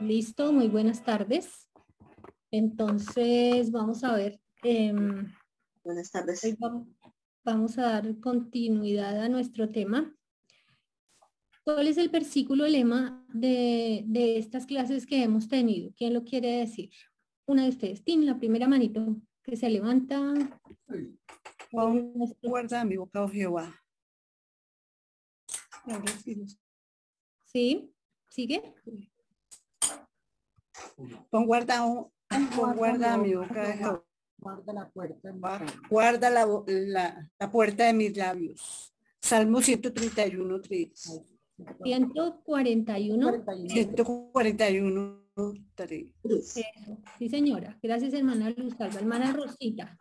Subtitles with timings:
[0.00, 1.68] Listo, muy buenas tardes.
[2.50, 4.40] Entonces, vamos a ver.
[4.62, 5.32] em,
[5.84, 6.44] Buenas tardes.
[6.44, 6.56] hoy
[7.44, 10.14] vamos a dar continuidad a nuestro tema.
[11.64, 15.92] ¿Cuál es el versículo lema de, de estas clases que hemos tenido?
[15.96, 16.90] ¿Quién lo quiere decir?
[17.46, 18.04] Una de ustedes.
[18.04, 20.34] Tiene la primera manito que se levanta.
[22.42, 23.74] Guarda mi boca, oh Jehová.
[27.46, 27.92] ¿Sí?
[28.28, 28.74] ¿Sigue?
[31.30, 32.12] Pon guarda, oh-
[32.56, 34.04] pon guarda mi boca, Jehová.
[34.40, 35.30] Guarda la puerta.
[35.90, 38.94] Guarda la, bo- la, la puerta de mis labios.
[39.20, 41.22] Salmo 131, 3.
[41.82, 42.44] 141.
[42.44, 43.68] 41.
[43.68, 45.24] 141,
[45.74, 46.06] 3.
[46.24, 46.60] Eso.
[47.18, 47.76] Sí, señora.
[47.82, 49.00] Gracias, hermana Luz Alba.
[49.00, 49.98] Hermana Rosita.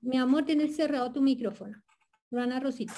[0.00, 1.82] Mi amor, tienes cerrado tu micrófono.
[2.30, 2.94] Hermana Rosita.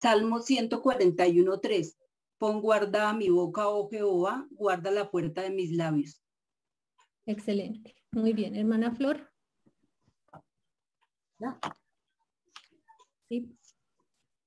[0.00, 1.98] Salmo 141, 3.
[2.38, 6.22] Pon guarda mi boca, oh Jehová, guarda la puerta de mis labios.
[7.26, 7.94] Excelente.
[8.12, 8.56] Muy bien.
[8.56, 9.30] Hermana Flor.
[11.38, 11.58] Ya.
[13.28, 13.54] Sí.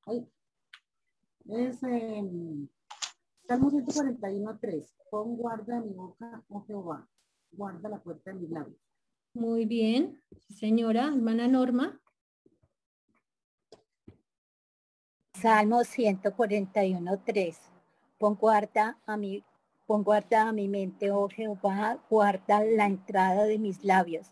[0.08, 0.28] Ahí.
[1.46, 2.68] Es em,
[3.48, 4.96] Salmo 141, 3.
[5.12, 7.08] Pon guarda mi boca, oh Jehová.
[7.52, 8.82] Guarda la puerta de mis labios.
[9.36, 10.20] Muy bien.
[10.50, 11.10] Señora.
[11.14, 12.02] Hermana Norma.
[15.44, 17.58] Salmo 141, 3.
[18.18, 19.44] Pon guarda a mi,
[19.86, 24.32] pon guarda a mi mente, oh Jehová, guarda la entrada de mis labios.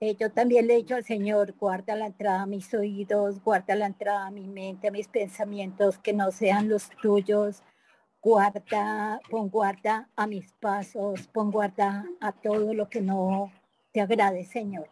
[0.00, 3.76] Eh, yo también le he dicho al Señor, guarda la entrada a mis oídos, guarda
[3.76, 7.62] la entrada a mi mente, a mis pensamientos, que no sean los tuyos.
[8.20, 13.52] Guarda, pon guarda a mis pasos, pon guarda a todo lo que no
[13.92, 14.88] te agrade, Señor.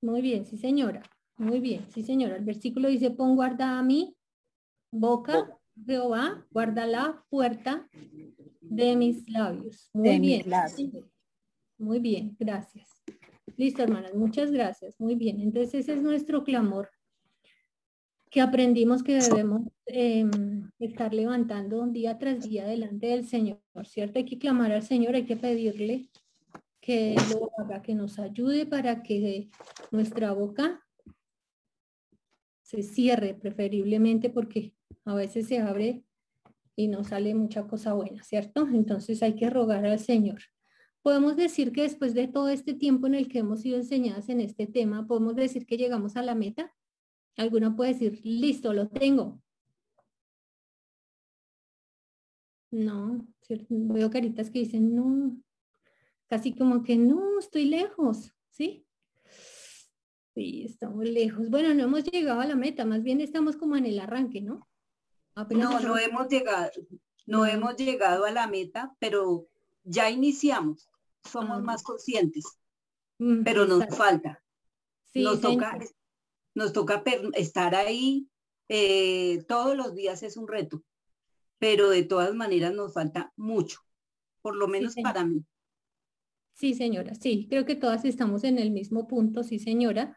[0.00, 0.46] Muy bien.
[0.46, 1.02] Sí, señora.
[1.36, 1.84] Muy bien.
[1.92, 2.36] Sí, señora.
[2.36, 4.16] El versículo dice, pon guarda a mi
[5.00, 5.48] boca,
[5.84, 7.88] Jehová, guarda la puerta
[8.60, 9.90] de mis labios.
[9.92, 10.50] Muy De bien.
[10.50, 11.04] labios.
[11.78, 13.02] Muy bien, gracias.
[13.56, 14.98] Listo, hermanas, muchas gracias.
[14.98, 15.40] Muy bien.
[15.40, 16.90] Entonces ese es nuestro clamor
[18.30, 24.18] que aprendimos que debemos em, estar levantando día tras día delante del Señor, ¿cierto?
[24.18, 26.10] Hay que clamar al Señor, hay que pedirle
[26.80, 29.48] que lo haga, que nos ayude para que
[29.90, 30.82] nuestra boca
[32.62, 34.75] se cierre preferiblemente porque
[35.06, 36.04] a veces se abre
[36.74, 38.68] y no sale mucha cosa buena, ¿cierto?
[38.72, 40.40] Entonces hay que rogar al Señor.
[41.00, 44.40] Podemos decir que después de todo este tiempo en el que hemos sido enseñadas en
[44.40, 46.74] este tema, podemos decir que llegamos a la meta.
[47.36, 49.40] Alguna puede decir, listo, lo tengo.
[52.72, 53.26] No,
[53.68, 55.36] veo caritas que dicen, no,
[56.28, 58.84] casi como que no, estoy lejos, ¿sí?
[60.34, 61.48] Sí, estamos lejos.
[61.48, 64.68] Bueno, no hemos llegado a la meta, más bien estamos como en el arranque, ¿no?
[65.36, 66.70] Apenas No, no hemos llegado,
[67.26, 69.46] no hemos llegado a la meta, pero
[69.84, 70.88] ya iniciamos.
[71.22, 71.62] Somos Ah.
[71.62, 72.44] más conscientes,
[73.18, 73.96] Mm, pero nos exacto.
[73.96, 74.44] falta.
[75.12, 75.78] Sí, nos toca,
[76.54, 77.02] nos toca
[77.34, 78.28] estar ahí
[78.68, 80.82] eh, todos los días es un reto,
[81.58, 83.78] pero de todas maneras nos falta mucho,
[84.42, 85.44] por lo menos para mí.
[86.54, 90.16] Sí, señora, sí, creo que todas estamos en el mismo punto, sí, señora,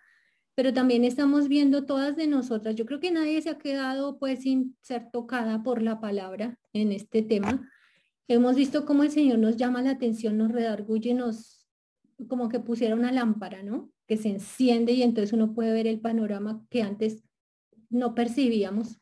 [0.59, 2.75] pero también estamos viendo todas de nosotras.
[2.75, 6.91] Yo creo que nadie se ha quedado pues sin ser tocada por la palabra en
[6.91, 7.65] este tema.
[8.27, 11.65] Hemos visto cómo el Señor nos llama la atención, nos redarguye, nos
[12.27, 13.89] como que pusiera una lámpara, ¿no?
[14.05, 17.23] Que se enciende y entonces uno puede ver el panorama que antes
[17.89, 18.99] no percibíamos,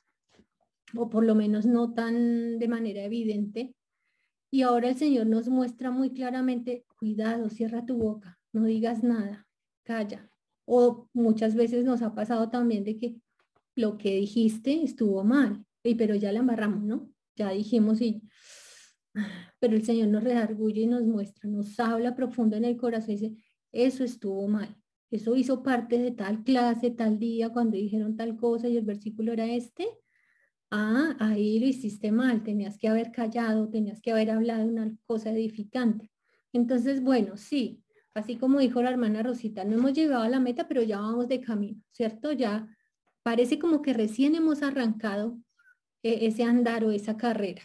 [0.96, 3.74] o por lo menos no tan de manera evidente.
[4.52, 9.48] Y ahora el Señor nos muestra muy claramente, cuidado, cierra tu boca, no digas nada,
[9.82, 10.30] calla.
[10.70, 13.16] O muchas veces nos ha pasado también de que
[13.74, 17.10] lo que dijiste estuvo mal, y pero ya la embarramos, ¿no?
[17.36, 18.22] Ya dijimos y...
[19.60, 23.18] Pero el Señor nos redarguye y nos muestra, nos habla profundo en el corazón y
[23.18, 23.36] dice,
[23.72, 24.76] eso estuvo mal.
[25.10, 29.32] Eso hizo parte de tal clase, tal día, cuando dijeron tal cosa y el versículo
[29.34, 29.88] era este.
[30.70, 35.32] Ah, ahí lo hiciste mal, tenías que haber callado, tenías que haber hablado una cosa
[35.32, 36.12] edificante.
[36.52, 37.84] Entonces, bueno, sí,
[38.18, 41.28] así como dijo la hermana Rosita, no hemos llegado a la meta, pero ya vamos
[41.28, 42.32] de camino, ¿cierto?
[42.32, 42.68] Ya
[43.24, 45.38] parece como que recién hemos arrancado
[46.04, 47.64] eh, ese andar o esa carrera.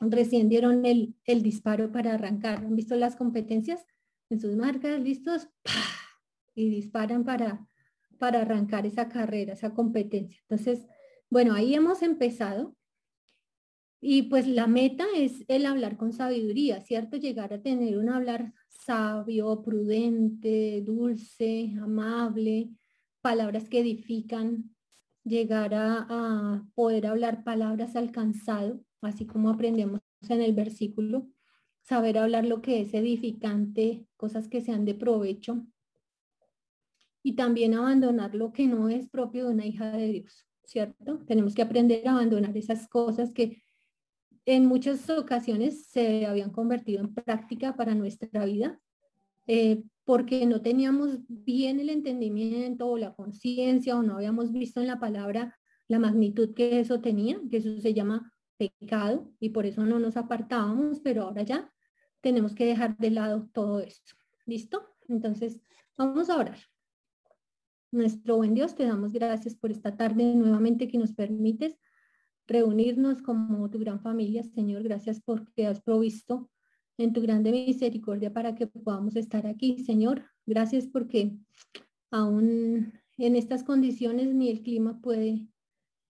[0.00, 2.58] Recién dieron el, el disparo para arrancar.
[2.58, 3.84] ¿Han visto las competencias?
[4.30, 5.48] En sus marcas, listos,
[6.54, 7.66] y disparan para,
[8.18, 10.40] para arrancar esa carrera, esa competencia.
[10.48, 10.86] Entonces,
[11.28, 12.76] bueno, ahí hemos empezado.
[14.02, 17.18] Y pues la meta es el hablar con sabiduría, ¿cierto?
[17.18, 22.70] Llegar a tener un hablar sabio, prudente, dulce, amable,
[23.20, 24.74] palabras que edifican,
[25.24, 31.28] llegar a, poder hablar palabras alcanzado, así como aprendemos en el versículo,
[31.82, 35.66] saber hablar lo que es edificante, cosas que sean de provecho,
[37.22, 41.18] y también abandonar lo que no es propio de una hija de Dios, ¿cierto?
[41.26, 43.62] Tenemos que aprender a abandonar esas cosas que
[44.46, 48.80] en muchas ocasiones se habían convertido en práctica para nuestra vida,
[49.46, 54.86] eh, porque no teníamos bien el entendimiento o la conciencia o no habíamos visto en
[54.86, 55.56] la palabra
[55.88, 60.16] la magnitud que eso tenía, que eso se llama pecado y por eso no nos
[60.16, 61.72] apartábamos, pero ahora ya
[62.20, 64.14] tenemos que dejar de lado todo esto.
[64.46, 64.86] ¿Listo?
[65.08, 65.60] Entonces,
[65.96, 66.58] vamos a orar.
[67.90, 71.76] Nuestro buen Dios, te damos gracias por esta tarde nuevamente que nos permites
[72.50, 74.82] reunirnos como tu gran familia, Señor.
[74.82, 76.50] Gracias porque has provisto
[76.98, 80.24] en tu grande misericordia para que podamos estar aquí, Señor.
[80.46, 81.38] Gracias porque
[82.10, 85.46] aún en estas condiciones ni el clima puede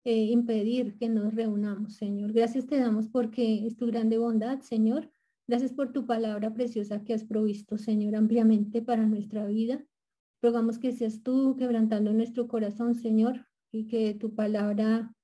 [0.04, 2.32] eh, impedir que nos reunamos, Señor.
[2.32, 5.10] Gracias te damos porque es tu grande bondad, Señor.
[5.48, 9.84] Gracias por tu palabra preciosa que has provisto, Señor, ampliamente para nuestra vida.
[10.42, 15.15] Rogamos que seas tú quebrantando nuestro corazón, Señor, y que tu palabra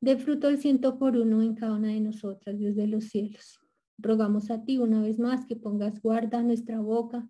[0.00, 3.60] dé fruto al ciento por uno en cada una de nosotras, Dios de los cielos.
[3.98, 7.28] Rogamos a ti una vez más que pongas guarda a nuestra boca,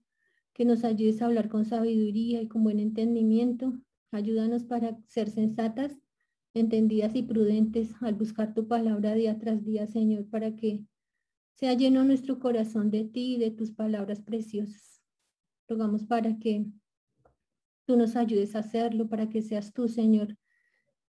[0.53, 3.73] que nos ayudes a hablar con sabiduría y con buen entendimiento.
[4.11, 5.99] Ayúdanos para ser sensatas,
[6.53, 10.85] entendidas y prudentes al buscar tu palabra día tras día, Señor, para que
[11.55, 15.03] sea lleno nuestro corazón de ti y de tus palabras preciosas.
[15.69, 16.67] Rogamos para que
[17.87, 20.37] tú nos ayudes a hacerlo para que seas tú, Señor,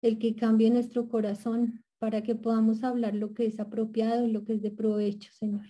[0.01, 4.45] el que cambie nuestro corazón para que podamos hablar lo que es apropiado y lo
[4.45, 5.65] que es de provecho, Señor.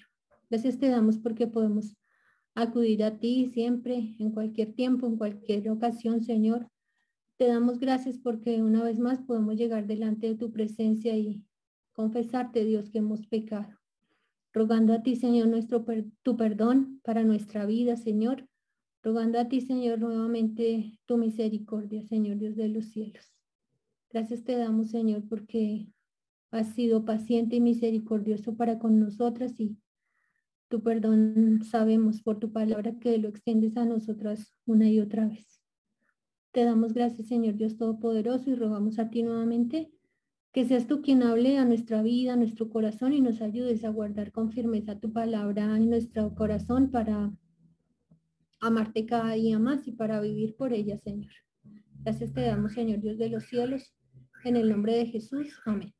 [0.50, 1.96] Gracias te damos porque podemos
[2.56, 6.68] acudir a ti siempre, en cualquier tiempo, en cualquier ocasión, Señor.
[7.38, 11.44] Te damos gracias porque una vez más podemos llegar delante de tu presencia y
[11.94, 13.80] confesarte, Dios, que hemos pecado.
[14.54, 15.86] Rogando a ti, Señor, nuestro
[16.24, 18.50] tu perdón para nuestra vida, Señor
[19.02, 23.39] Rogando a ti, Señor, nuevamente tu misericordia, Señor Dios de los cielos.
[24.12, 25.88] Gracias te damos, Señor, porque
[26.52, 29.78] has sido paciente y misericordioso para con nosotras y
[30.68, 35.62] tu perdón sabemos por tu palabra que lo extiendes a nosotras una y otra vez.
[36.52, 39.92] Te damos gracias, Señor Dios Todopoderoso, y rogamos a ti nuevamente
[40.52, 43.90] que seas tú quien hable a nuestra vida, a nuestro corazón y nos ayudes a
[43.90, 47.32] guardar con firmeza tu palabra en nuestro corazón para
[48.60, 51.32] amarte cada día más y para vivir por ella, Señor.
[52.02, 53.94] Gracias te damos, Señor Dios de los cielos,
[54.44, 55.60] en el nombre de Jesús.
[55.66, 55.94] Amén.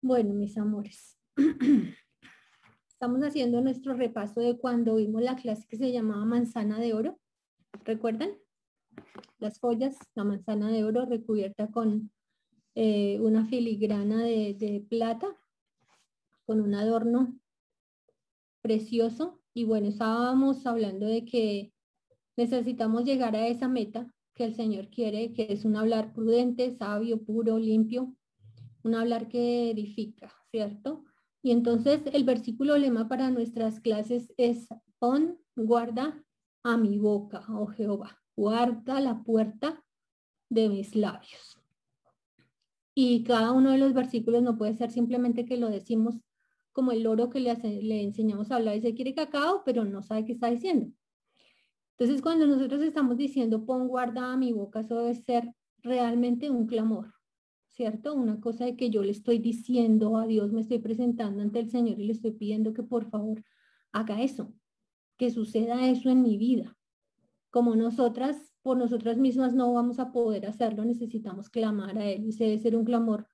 [0.00, 1.18] Bueno, mis amores,
[2.88, 7.18] estamos haciendo nuestro repaso de cuando vimos la clase que se llamaba manzana de oro.
[7.84, 8.30] ¿Recuerdan?
[9.38, 12.10] Las joyas, la manzana de oro recubierta con
[12.74, 15.28] eh, una filigrana de plata,
[16.46, 17.38] con un adorno
[18.62, 21.72] precioso y bueno, estábamos hablando de que
[22.36, 27.24] necesitamos llegar a esa meta que el Señor quiere, que es un hablar prudente, sabio,
[27.24, 28.14] puro, limpio,
[28.84, 31.04] un hablar que edifica, ¿cierto?
[31.42, 34.68] Y entonces el versículo lema para nuestras clases es,
[35.00, 36.24] pon, guarda
[36.62, 39.84] a mi boca, oh Jehová, guarda la puerta
[40.48, 41.60] de mis labios.
[42.94, 46.14] Y cada uno de los versículos no puede ser simplemente que lo decimos
[46.72, 50.00] como el loro que le, le enseñamos a hablar y se quiere cacao, pero no
[50.04, 50.92] sabe qué está diciendo.
[51.98, 55.52] Entonces, cuando nosotros estamos diciendo, pon guarda a mi boca, eso debe ser
[55.82, 57.12] realmente un clamor,
[57.70, 58.14] ¿cierto?
[58.14, 61.70] Una cosa de que yo le estoy diciendo a Dios, me estoy presentando ante el
[61.70, 63.42] Señor y le estoy pidiendo que por favor
[63.90, 64.54] haga eso,
[65.16, 66.76] que suceda eso en mi vida.
[67.50, 72.32] Como nosotras, por nosotras mismas no vamos a poder hacerlo, necesitamos clamar a Él y
[72.32, 73.26] se debe ser un clamor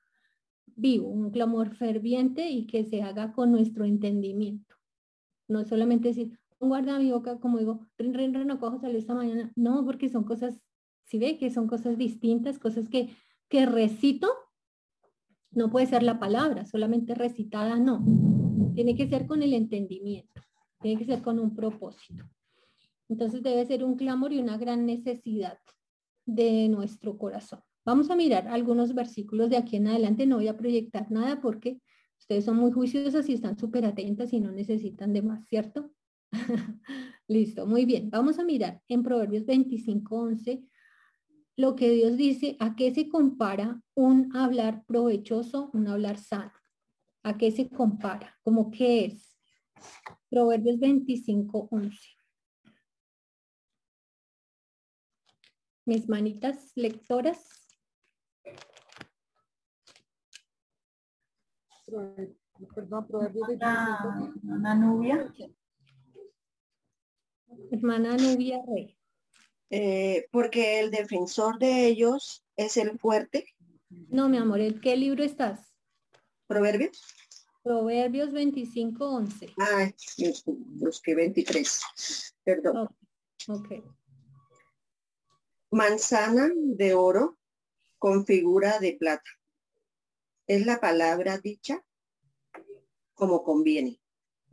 [0.75, 4.75] vivo, un clamor ferviente y que se haga con nuestro entendimiento.
[5.49, 9.52] No solamente decir, guarda mi boca, como digo, rin, rin, rin, no salió esta mañana.
[9.56, 10.61] No, porque son cosas,
[11.04, 13.16] si ve que son cosas distintas, cosas que,
[13.49, 14.28] que recito,
[15.50, 18.04] no puede ser la palabra, solamente recitada, no.
[18.75, 20.42] Tiene que ser con el entendimiento,
[20.80, 22.25] tiene que ser con un propósito.
[23.08, 25.58] Entonces debe ser un clamor y una gran necesidad
[26.26, 27.61] de nuestro corazón.
[27.84, 30.26] Vamos a mirar algunos versículos de aquí en adelante.
[30.26, 31.80] No voy a proyectar nada porque
[32.18, 35.90] ustedes son muy juiciosas y están súper atentas y no necesitan de más, ¿cierto?
[37.28, 38.10] Listo, muy bien.
[38.10, 40.64] Vamos a mirar en Proverbios 25, 11
[41.56, 46.52] lo que Dios dice, a qué se compara un hablar provechoso, un hablar sano.
[47.22, 48.36] ¿A qué se compara?
[48.42, 49.38] ¿Cómo qué es?
[50.28, 51.98] Proverbios 25, 11.
[55.86, 57.68] Mis manitas lectoras.
[62.74, 64.34] Perdón, Proverbios 25.
[64.42, 65.32] Hermana Nubia.
[67.70, 68.96] Hermana Nubia Rey.
[69.70, 73.46] Eh, porque el defensor de ellos es el fuerte.
[74.08, 75.75] No, mi amor, ¿en qué libro estás?
[76.46, 77.02] Proverbios.
[77.62, 79.54] Proverbios 25, 11.
[79.58, 79.90] Ah,
[80.46, 82.34] busqué 23.
[82.44, 82.88] Perdón.
[83.49, 83.68] Ok.
[85.70, 87.38] Manzana de oro
[87.99, 89.30] con figura de plata.
[90.46, 91.82] Es la palabra dicha
[93.14, 94.00] como conviene.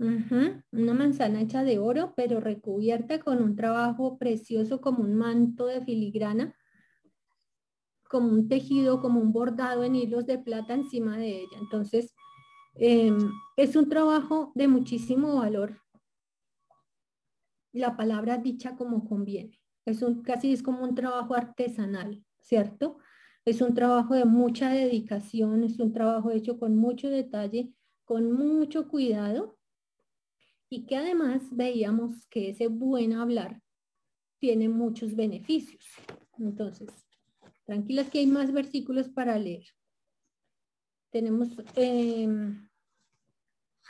[0.01, 5.86] Una manzana hecha de oro, pero recubierta con un trabajo precioso como un manto de
[5.86, 6.55] filigrana,
[8.10, 11.58] como un tejido, como un bordado en hilos de plata encima de ella.
[11.60, 12.15] Entonces,
[12.74, 15.79] em, es un trabajo de muchísimo valor.
[17.72, 19.60] La palabra dicha como conviene.
[19.86, 22.98] Es un, casi es como un trabajo artesanal, ¿cierto?
[23.46, 27.72] Es un trabajo de mucha dedicación, es un trabajo hecho con mucho detalle,
[28.03, 29.61] con mucho cuidado
[30.72, 33.62] y que además veíamos que ese buen hablar
[34.40, 35.86] tiene muchos beneficios.
[36.40, 36.88] Entonces,
[37.66, 39.66] tranquilas que hay más versículos para leer.
[41.12, 42.70] Tenemos, em,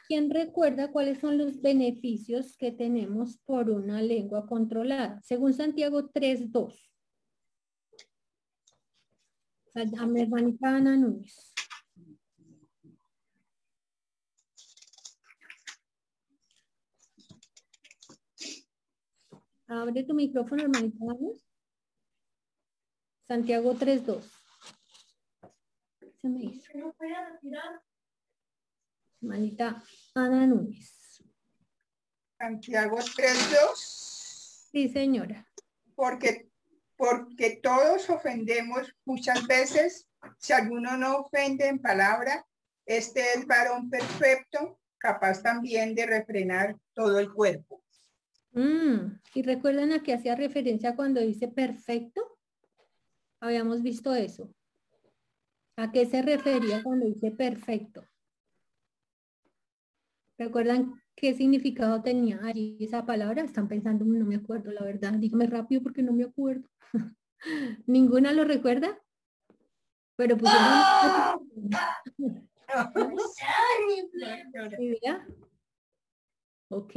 [0.08, 5.22] ¿quién recuerda cuáles son los beneficios que tenemos por una lengua controlada?
[5.22, 6.90] Según Santiago 3.2.
[9.76, 10.98] A mi hermanita Ana.
[19.72, 21.30] Abre tu micrófono, hermanita Ana.
[23.26, 24.22] Santiago 3.2.
[26.22, 26.70] Se me hizo.
[29.22, 29.82] Hermanita
[30.14, 31.24] Ana Núñez.
[32.38, 33.76] Santiago 3.2,
[34.72, 35.48] Sí, señora.
[35.96, 36.50] porque,
[36.98, 40.10] porque todos ofendemos muchas veces.
[40.38, 42.46] Si alguno no ofende en palabra,
[42.86, 47.81] este es varón perfecto, capaz también de refrenar todo el cuerpo.
[48.54, 52.22] Mm, ¿Y recuerdan a qué hacía referencia cuando dice perfecto?
[53.40, 54.54] Habíamos visto eso.
[55.78, 58.06] ¿A qué se refería cuando dice perfecto?
[60.38, 63.42] ¿Recuerdan qué significado tenía allí esa palabra?
[63.42, 65.14] Están pensando, no me acuerdo, la verdad.
[65.14, 66.68] Dígame rápido porque no me acuerdo.
[67.86, 69.00] ¿Ninguna lo recuerda?
[70.18, 70.52] Pero pues...
[74.78, 75.28] ¿Sí, vea?
[76.70, 76.94] Ok.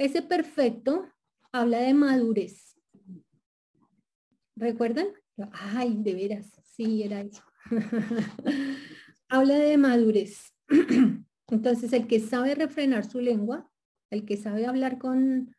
[0.00, 1.06] Ese perfecto
[1.52, 2.74] habla de madurez.
[4.56, 5.08] ¿Recuerdan?
[5.52, 7.42] Ay, de veras, sí, era eso.
[9.28, 10.54] habla de madurez.
[11.48, 13.70] Entonces, el que sabe refrenar su lengua,
[14.08, 15.54] el que sabe hablar con,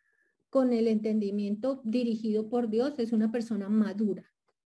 [0.50, 4.26] con el entendimiento dirigido por Dios, es una persona madura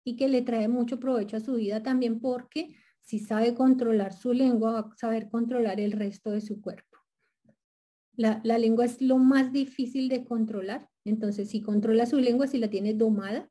[0.03, 4.33] y que le trae mucho provecho a su vida también porque si sabe controlar su
[4.33, 6.88] lengua, va a saber controlar el resto de su cuerpo.
[8.19, 10.89] La, lengua es lo más difícil de controlar.
[11.05, 13.49] Entonces, si controla su lengua, si la tiene domada,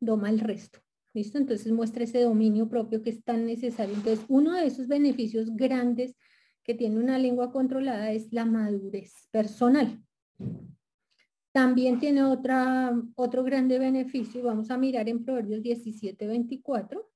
[0.00, 0.80] doma el resto.
[1.14, 1.38] ¿Listo?
[1.38, 3.94] Entonces muestra ese dominio propio que es tan necesario.
[3.94, 6.14] Entonces, uno de esos beneficios grandes
[6.62, 10.04] que tiene una lengua controlada es la madurez personal.
[11.52, 14.44] También tiene otra, otro grande beneficio.
[14.44, 17.11] Vamos a mirar en Proverbios 17, 24.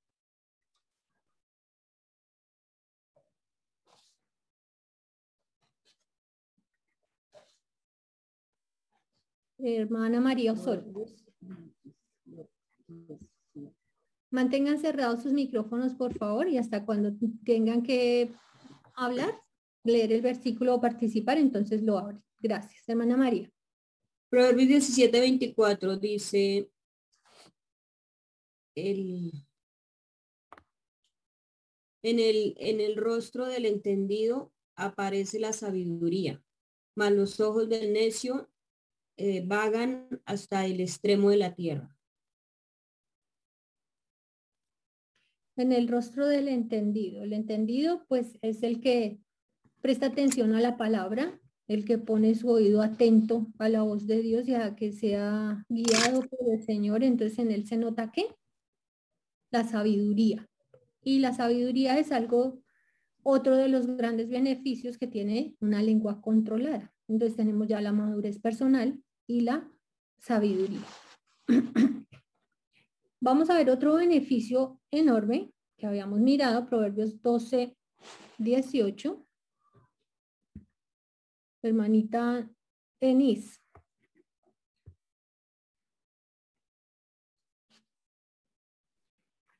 [9.74, 11.06] Hermana María Osorio.
[14.30, 17.12] Mantengan cerrados sus micrófonos, por favor, y hasta cuando
[17.44, 18.32] tengan que
[18.94, 19.42] hablar,
[19.82, 22.22] leer el versículo o participar, entonces lo abren.
[22.38, 23.50] Gracias, hermana María.
[24.28, 26.70] Proverbios 17, 24 dice,
[28.76, 29.32] el,
[32.02, 36.42] en, el, en el rostro del entendido aparece la sabiduría,
[36.94, 38.48] mas los ojos del necio
[39.18, 41.96] eh, vagan hasta el extremo de la tierra.
[45.56, 47.22] En el rostro del entendido.
[47.22, 49.18] El entendido pues es el que
[49.80, 54.20] presta atención a la palabra, el que pone su oído atento a la voz de
[54.20, 57.02] Dios y a que sea guiado por el Señor.
[57.02, 58.26] Entonces en él se nota que
[59.50, 60.46] la sabiduría.
[61.02, 62.60] Y la sabiduría es algo,
[63.22, 66.92] otro de los grandes beneficios que tiene una lengua controlada.
[67.08, 69.68] Entonces tenemos ya la madurez personal y la
[70.18, 70.84] sabiduría.
[73.20, 77.76] Vamos a ver otro beneficio enorme que habíamos mirado, Proverbios 12,
[78.38, 79.26] 18.
[81.62, 82.48] Hermanita
[83.00, 83.58] Denise.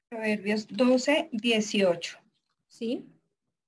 [0.08, 2.18] Proverbios 12, 18.
[2.68, 3.12] Sí.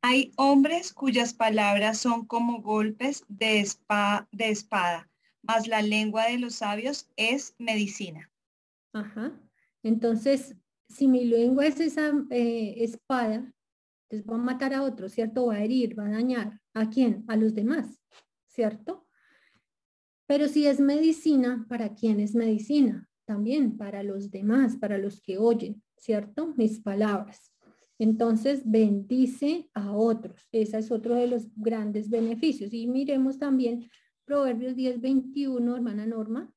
[0.02, 5.10] Hay hombres cuyas palabras son como golpes de, espada, de espada
[5.42, 8.30] mas la lengua de los sabios es medicina.
[8.92, 9.40] Ajá.
[9.82, 10.56] Entonces,
[10.88, 13.52] si mi lengua es esa eh, espada,
[14.08, 15.46] entonces va a matar a otro, ¿cierto?
[15.46, 16.60] Va a herir, va a dañar.
[16.74, 17.24] ¿A quién?
[17.28, 17.98] A los demás,
[18.46, 19.06] ¿cierto?
[20.26, 23.08] Pero si es medicina, ¿para quién es medicina?
[23.26, 26.54] También para los demás, para los que oyen, ¿cierto?
[26.56, 27.52] Mis palabras.
[27.98, 30.48] Entonces, bendice a otros.
[30.52, 32.72] Ese es otro de los grandes beneficios.
[32.72, 33.90] Y miremos también
[34.28, 36.52] Proverbios 10, 21, hermana Norma.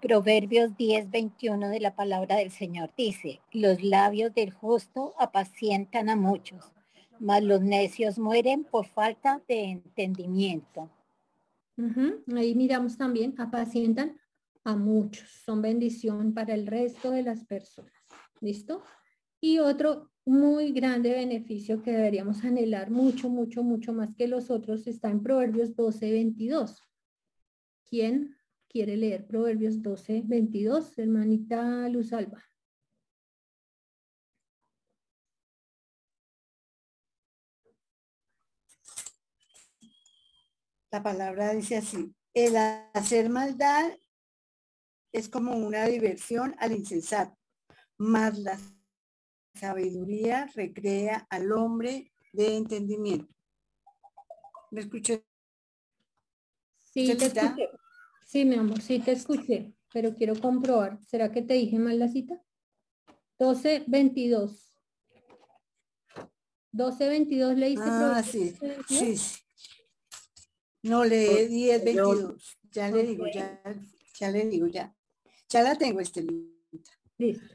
[0.00, 6.14] Proverbios 10, 21 de la palabra del Señor dice, los labios del justo apacientan a
[6.14, 6.72] muchos,
[7.18, 10.88] mas los necios mueren por falta de entendimiento.
[12.36, 14.20] Ahí miramos también, apacientan
[14.62, 17.92] a muchos, son bendición para el resto de las personas.
[18.40, 18.84] ¿Listo?
[19.40, 24.86] Y otro muy grande beneficio que deberíamos anhelar mucho, mucho, mucho más que los otros
[24.86, 26.80] está en Proverbios 12, 22.
[27.84, 28.36] ¿Quién
[28.68, 30.96] quiere leer Proverbios 12, 22?
[30.98, 32.44] Hermanita Luz Alba.
[40.92, 43.98] La palabra dice así, el hacer maldad
[45.12, 47.36] es como una diversión al insensato,
[47.98, 48.56] más la
[49.60, 53.32] sabiduría recrea al hombre de entendimiento.
[54.70, 55.24] ¿Me escuché?
[56.92, 57.68] Sí, te escuché.
[58.26, 60.98] Sí, mi amor, sí te escuché, pero quiero comprobar.
[61.04, 62.40] ¿Será que te dije mal la cita?
[63.38, 64.78] 12, 22.
[66.72, 67.84] 12, 22 leíste.
[67.84, 68.54] Ah, sí,
[68.88, 69.40] sí, sí.
[70.82, 72.58] No, lee 10, 22.
[72.70, 73.60] Ya le digo, ya,
[74.18, 74.94] ya le digo, ya.
[75.48, 76.24] Ya la tengo, este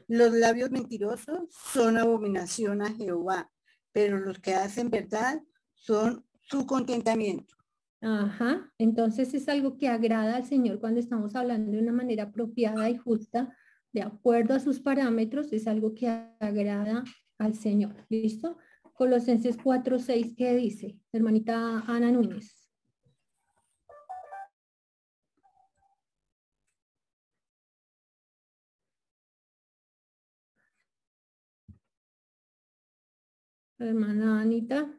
[0.08, 3.50] Los labios mentirosos son abominación a Jehová,
[3.92, 5.42] pero los que hacen verdad
[5.74, 7.54] son su contentamiento.
[8.00, 12.88] Ajá, entonces es algo que agrada al Señor cuando estamos hablando de una manera apropiada
[12.88, 13.56] y justa,
[13.92, 17.02] de acuerdo a sus parámetros, es algo que agrada
[17.38, 17.94] al Señor.
[18.08, 18.58] ¿Listo?
[18.92, 20.98] Colosenses 4, 6, ¿qué dice?
[21.12, 22.55] Hermanita Ana Núñez.
[33.78, 34.90] Hermana Anita.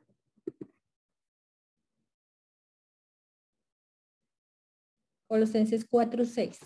[5.28, 6.60] Colosenses 4, 6.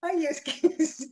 [0.00, 1.08] Ay, es que es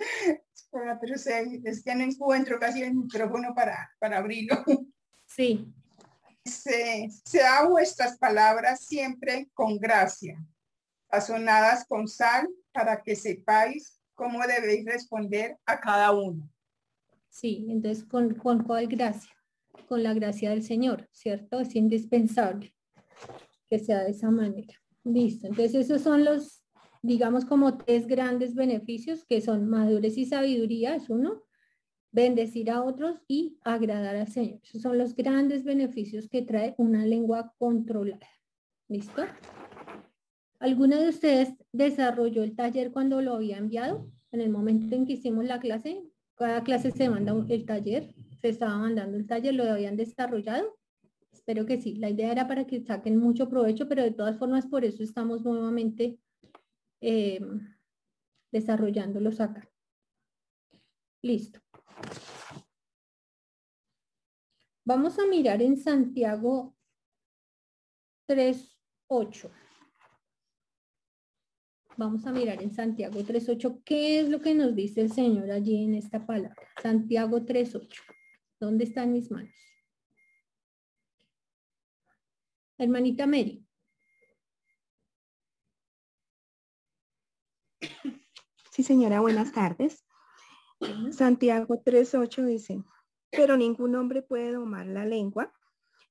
[0.70, 4.64] 4, 6, es que no encuentro casi el micrófono para, para abrirlo.
[5.26, 5.72] Sí.
[6.44, 10.44] Se, sea vuestras palabras siempre con gracia,
[11.08, 16.50] sazonadas con sal, para que sepáis cómo debéis responder a cada uno.
[17.28, 19.32] Sí, entonces con, con cuál gracia
[19.88, 21.60] con la gracia del Señor, ¿cierto?
[21.60, 22.74] Es indispensable
[23.68, 24.74] que sea de esa manera.
[25.04, 26.62] Listo, entonces esos son los,
[27.02, 31.42] digamos, como tres grandes beneficios que son madurez y sabiduría, es uno,
[32.12, 34.60] bendecir a otros y agradar al Señor.
[34.62, 38.28] Esos son los grandes beneficios que trae una lengua controlada.
[38.88, 39.22] ¿Listo?
[40.60, 44.06] ¿Alguna de ustedes desarrolló el taller cuando lo había enviado?
[44.30, 46.04] En el momento en que hicimos la clase,
[46.36, 50.76] cada clase se manda el taller se estaba mandando el taller, lo habían desarrollado.
[51.32, 51.94] Espero que sí.
[51.94, 55.42] La idea era para que saquen mucho provecho, pero de todas formas por eso estamos
[55.44, 56.18] nuevamente
[57.00, 57.40] eh,
[58.50, 59.70] desarrollándolos acá.
[61.22, 61.60] Listo.
[64.84, 66.74] Vamos a mirar en Santiago
[68.28, 69.50] 3.8.
[71.96, 73.82] Vamos a mirar en Santiago 3.8.
[73.84, 76.56] ¿Qué es lo que nos dice el Señor allí en esta palabra?
[76.82, 78.21] Santiago 3.8.
[78.62, 79.52] ¿Dónde están mis manos?
[82.78, 83.66] Hermanita Mary.
[88.70, 90.04] Sí, señora, buenas tardes.
[91.10, 92.84] Santiago 3.8 dice,
[93.32, 95.52] pero ningún hombre puede domar la lengua,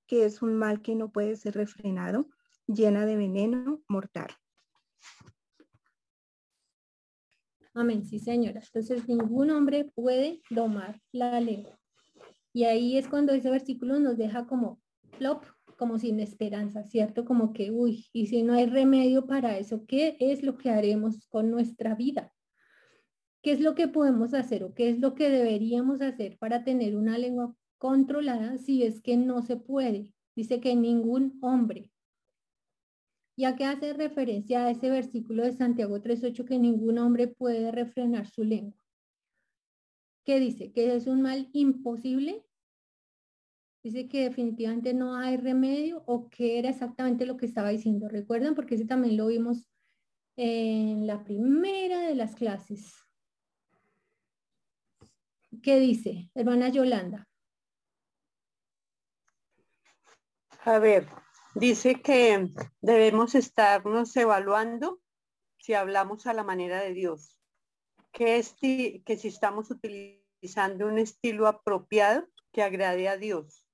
[0.06, 2.28] que es un mal que no puede ser refrenado,
[2.68, 4.28] llena de veneno mortal.
[7.74, 8.60] Amén, sí, señora.
[8.60, 11.81] Entonces, ningún hombre puede domar la lengua.
[12.54, 15.46] Y ahí es cuando ese versículo nos deja como flop,
[15.78, 17.26] como sin esperanza, ¿cierto?
[17.26, 21.26] Como que, uy, y si no hay remedio para eso, ¿qué es lo que haremos
[21.28, 22.34] con nuestra vida?
[23.42, 26.96] ¿Qué es lo que podemos hacer o qué es lo que deberíamos hacer para tener
[26.96, 30.14] una lengua controlada si es que no se puede?
[30.36, 31.90] Dice que ningún hombre.
[33.36, 37.72] ¿Y a qué hace referencia a ese versículo de Santiago 3.8 que ningún hombre puede
[37.72, 38.81] refrenar su lengua?
[40.24, 40.72] ¿Qué dice?
[40.72, 42.46] ¿Que es un mal imposible?
[43.84, 48.08] Dice que definitivamente no hay remedio o qué era exactamente lo que estaba diciendo.
[48.08, 48.54] ¿Recuerdan?
[48.54, 49.68] Porque ese también lo vimos
[50.38, 52.94] en la primera de las clases.
[55.64, 57.28] ¿Qué dice, hermana Yolanda?
[60.64, 61.08] A ver,
[61.56, 65.02] dice que debemos estarnos evaluando
[65.58, 67.41] si hablamos a la manera de Dios,
[68.12, 73.66] que, que si estamos utilizando un estilo apropiado que agrade a Dios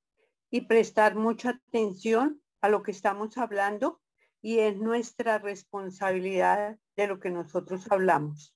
[0.50, 4.02] y prestar mucha atención a lo que estamos hablando
[4.42, 8.56] y es nuestra responsabilidad de lo que nosotros hablamos.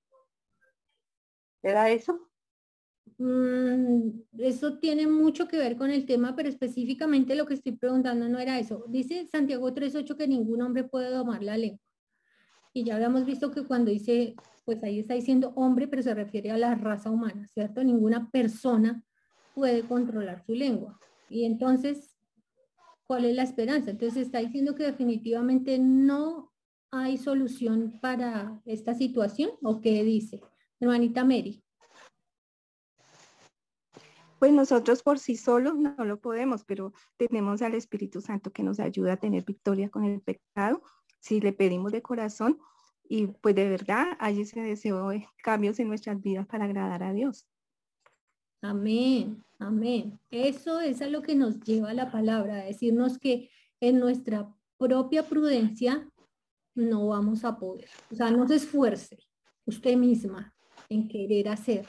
[1.63, 2.31] ¿Era eso?
[3.17, 8.27] Mm, eso tiene mucho que ver con el tema, pero específicamente lo que estoy preguntando
[8.27, 8.85] no era eso.
[8.87, 11.79] Dice Santiago 3.8 que ningún hombre puede domar la lengua.
[12.73, 16.51] Y ya habíamos visto que cuando dice, pues ahí está diciendo hombre, pero se refiere
[16.51, 17.83] a la raza humana, ¿cierto?
[17.83, 19.03] Ninguna persona
[19.53, 20.99] puede controlar su lengua.
[21.29, 22.15] Y entonces,
[23.05, 23.91] ¿cuál es la esperanza?
[23.91, 26.51] Entonces está diciendo que definitivamente no
[26.91, 30.41] hay solución para esta situación, ¿o qué dice?
[30.79, 31.63] Hermanita Mary.
[34.39, 38.79] Pues nosotros por sí solos no lo podemos, pero tenemos al Espíritu Santo que nos
[38.79, 40.81] ayuda a tener victoria con el pecado
[41.21, 42.59] si le pedimos de corazón
[43.07, 47.13] y pues de verdad hay ese deseo de cambios en nuestras vidas para agradar a
[47.13, 47.47] Dios.
[48.61, 50.19] Amén, amén.
[50.29, 56.07] Eso es a lo que nos lleva la palabra, decirnos que en nuestra propia prudencia
[56.75, 57.89] no vamos a poder.
[58.11, 59.17] O sea, no se esfuerce
[59.65, 60.53] usted misma
[60.89, 61.85] en querer hacer,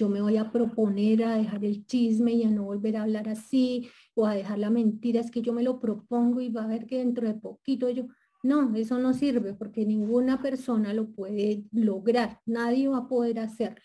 [0.00, 3.28] yo me voy a proponer a dejar el chisme y a no volver a hablar
[3.28, 6.68] así o a dejar la mentira, es que yo me lo propongo y va a
[6.68, 8.06] ver que dentro de poquito yo,
[8.42, 13.84] no, eso no sirve porque ninguna persona lo puede lograr, nadie va a poder hacerlo.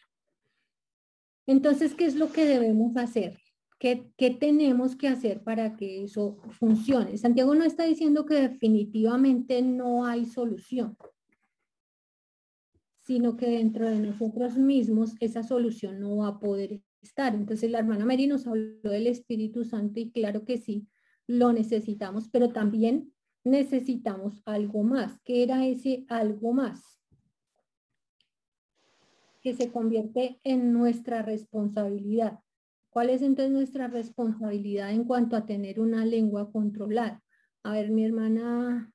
[1.48, 3.38] Entonces, ¿qué es lo que debemos hacer?
[3.78, 7.18] ¿Qué, ¿Qué, tenemos que hacer para que eso funcione?
[7.18, 10.96] Santiago no está diciendo que definitivamente no hay solución
[13.06, 17.36] sino que dentro de nosotros mismos esa solución no va a poder estar.
[17.36, 20.88] Entonces la hermana Mary nos habló del Espíritu Santo y claro que sí,
[21.28, 23.14] lo necesitamos, pero también
[23.44, 25.20] necesitamos algo más.
[25.24, 27.00] ¿Qué era ese algo más?
[29.42, 32.40] Que se convierte en nuestra responsabilidad.
[32.90, 37.22] ¿Cuál es entonces nuestra responsabilidad en cuanto a tener una lengua controlada?
[37.62, 38.92] A ver, mi hermana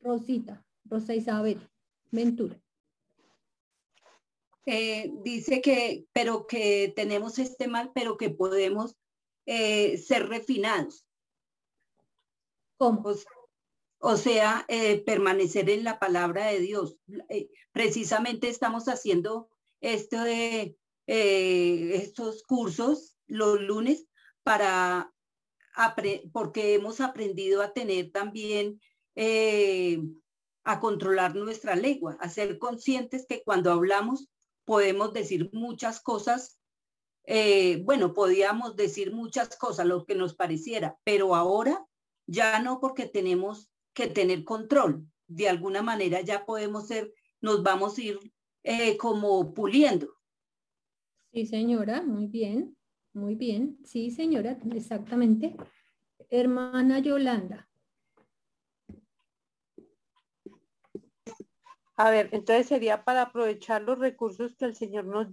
[0.00, 1.58] Rosita, Rosa Isabel,
[2.12, 2.60] Ventura.
[4.66, 8.96] Eh, dice que, pero que tenemos este mal, pero que podemos
[9.46, 11.06] eh, ser refinados.
[12.76, 13.14] ¿Cómo?
[13.98, 16.96] O, sea, eh, permanecer en la palabra de Dios.
[17.72, 19.48] precisamente estamos haciendo
[19.80, 24.06] esto de estos cursos los lunes
[24.44, 25.12] para
[26.32, 28.80] porque hemos aprendido a tener también
[30.64, 34.28] a controlar nuestra lengua, a ser conscientes que cuando hablamos
[34.70, 36.60] podemos decir muchas cosas,
[37.24, 41.84] eh, bueno, podíamos decir muchas cosas, lo que nos pareciera, pero ahora
[42.28, 45.04] ya no porque tenemos que tener control.
[45.26, 48.20] De alguna manera ya podemos ser, nos vamos a ir
[48.62, 50.14] eh, como puliendo.
[51.32, 52.76] Sí, señora, muy bien,
[53.12, 53.76] muy bien.
[53.84, 55.56] Sí, señora, exactamente.
[56.28, 57.68] Hermana Yolanda.
[62.02, 65.26] A ver, entonces sería para aprovechar los recursos que el Señor nos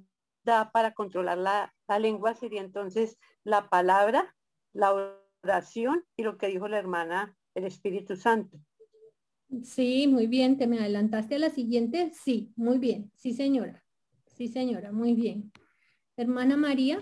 [0.43, 4.35] da para controlar la, lengua, sería entonces la palabra,
[4.73, 8.59] la oración y lo que dijo la hermana, el Espíritu Santo.
[9.63, 12.11] Sí, muy bien, te me adelantaste a la siguiente.
[12.11, 13.13] Sí, muy bien.
[13.15, 13.81] Sí, señora.
[14.25, 15.53] Sí, señora, muy bien.
[16.17, 17.01] Hermana María.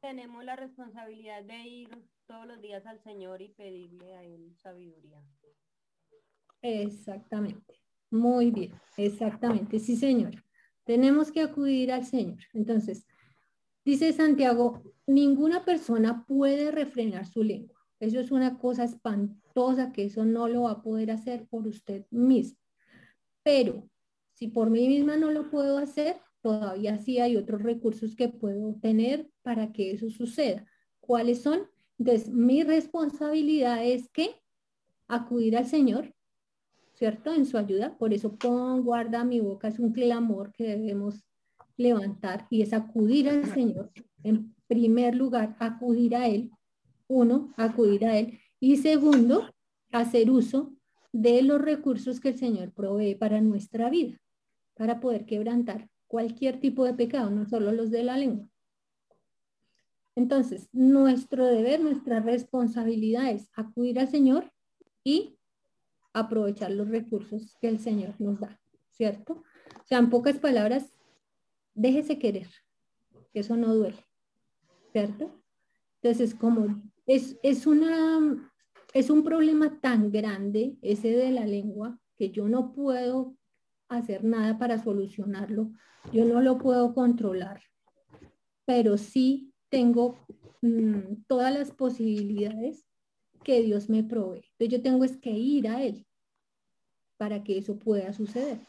[0.00, 1.88] Tenemos la responsabilidad de ir
[2.28, 5.20] todos los días al Señor y pedirle a Él sabiduría.
[6.62, 7.74] Exactamente.
[8.10, 9.78] Muy bien, exactamente.
[9.78, 10.44] Sí, señora.
[10.84, 12.40] Tenemos que acudir al Señor.
[12.52, 13.06] Entonces,
[13.84, 17.78] dice Santiago, ninguna persona puede refrenar su lengua.
[18.00, 22.06] Eso es una cosa espantosa que eso no lo va a poder hacer por usted
[22.10, 22.58] mismo.
[23.42, 23.88] Pero
[24.32, 28.74] si por mí misma no lo puedo hacer, todavía sí hay otros recursos que puedo
[28.80, 30.66] tener para que eso suceda.
[31.00, 31.68] ¿Cuáles son?
[31.98, 34.34] Entonces, mi responsabilidad es que
[35.06, 36.14] acudir al Señor,
[37.00, 37.32] ¿cierto?
[37.32, 37.96] En su ayuda.
[37.96, 41.24] Por eso pon, guarda mi boca, es un clamor que debemos
[41.78, 43.90] levantar y es acudir al Señor.
[44.22, 46.50] En primer lugar, acudir a Él.
[47.08, 48.38] uno, acudir a Él.
[48.60, 49.50] Y segundo,
[49.90, 50.74] hacer uso
[51.10, 54.20] de los recursos que el Señor provee para nuestra vida,
[54.74, 58.46] para poder quebrantar cualquier tipo de pecado, no solo los de la lengua.
[60.14, 64.52] Entonces, nuestro deber, nuestra responsabilidad es acudir al Señor
[65.02, 65.39] y
[66.12, 69.44] aprovechar los recursos que el Señor nos da, ¿cierto?
[69.76, 70.92] O sea, en pocas palabras,
[71.74, 72.48] déjese querer,
[73.32, 74.04] que eso no duele,
[74.92, 75.42] ¿cierto?
[76.02, 78.52] Entonces, como es, es, una,
[78.94, 83.36] es un problema tan grande ese de la lengua que yo no puedo
[83.88, 85.72] hacer nada para solucionarlo,
[86.12, 87.62] yo no lo puedo controlar,
[88.64, 90.18] pero sí tengo
[90.62, 92.89] mm, todas las posibilidades
[93.42, 94.44] que Dios me provee.
[94.52, 96.06] Entonces yo tengo es que ir a Él
[97.16, 98.60] para que eso pueda suceder,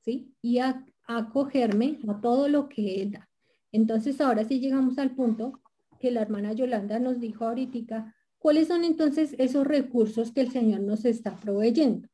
[0.00, 0.34] ¿sí?
[0.42, 3.28] Y a, acogerme a todo lo que Él da.
[3.72, 5.60] Entonces ahora sí llegamos al punto
[5.98, 10.80] que la hermana Yolanda nos dijo ahorita, ¿cuáles son entonces esos recursos que el Señor
[10.80, 12.08] nos está proveyendo?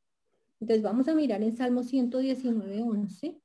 [0.61, 3.41] Entonces vamos a mirar en Salmo 119, 11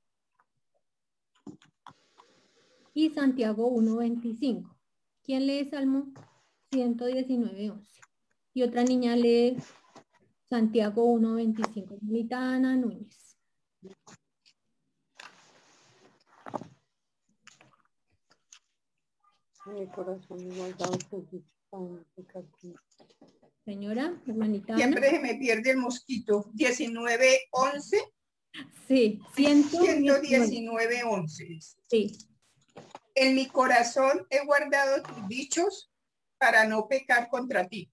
[2.93, 4.75] y Santiago 1.25.
[5.23, 6.11] ¿Quién lee Salmo
[6.71, 8.10] 119, 11?
[8.53, 9.57] Y otra niña lee
[10.49, 11.99] Santiago 1.25.
[12.01, 13.37] Mitana Núñez.
[23.63, 24.75] Señora, hermanita.
[24.75, 26.51] Siempre se me pierde el mosquito.
[26.53, 27.97] 1911.
[28.87, 31.59] Sí, 119, 11.
[31.89, 32.17] Sí.
[33.15, 35.91] En mi corazón he guardado tus dichos
[36.37, 37.89] para no pecar contra ti.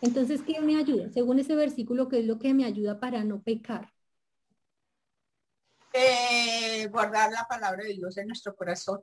[0.00, 1.10] Entonces, ¿qué me ayuda?
[1.10, 3.92] Según ese versículo, ¿qué es lo que me ayuda para no pecar?
[5.92, 9.02] Eh, guardar la palabra de Dios en nuestro corazón.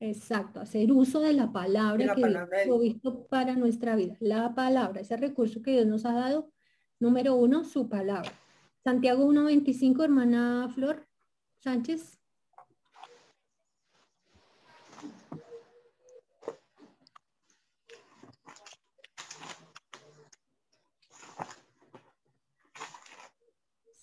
[0.00, 2.26] Exacto, hacer uso de la palabra que
[2.64, 4.16] Dios visto para nuestra vida.
[4.18, 6.50] La palabra, ese recurso que Dios nos ha dado.
[6.98, 8.32] Número uno, su palabra.
[8.82, 11.06] Santiago 1.25, hermana Flor
[11.60, 12.21] Sánchez.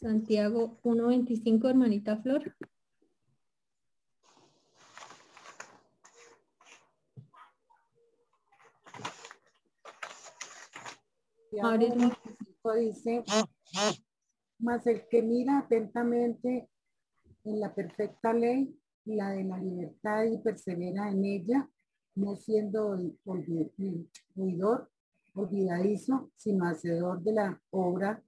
[0.01, 2.55] Santiago 1.25, hermanita Flor.
[12.77, 13.25] dice,
[14.59, 16.69] más el que mira atentamente
[17.43, 21.69] en la perfecta ley, la de la libertad y persevera en ella,
[22.15, 22.97] no siendo
[24.35, 24.89] oidor,
[25.33, 28.23] olvidadizo, sino hacedor de la obra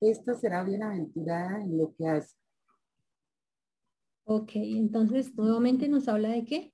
[0.00, 2.36] esta será bienaventurada en lo que hace.
[4.24, 6.72] Ok, entonces nuevamente nos habla de qué?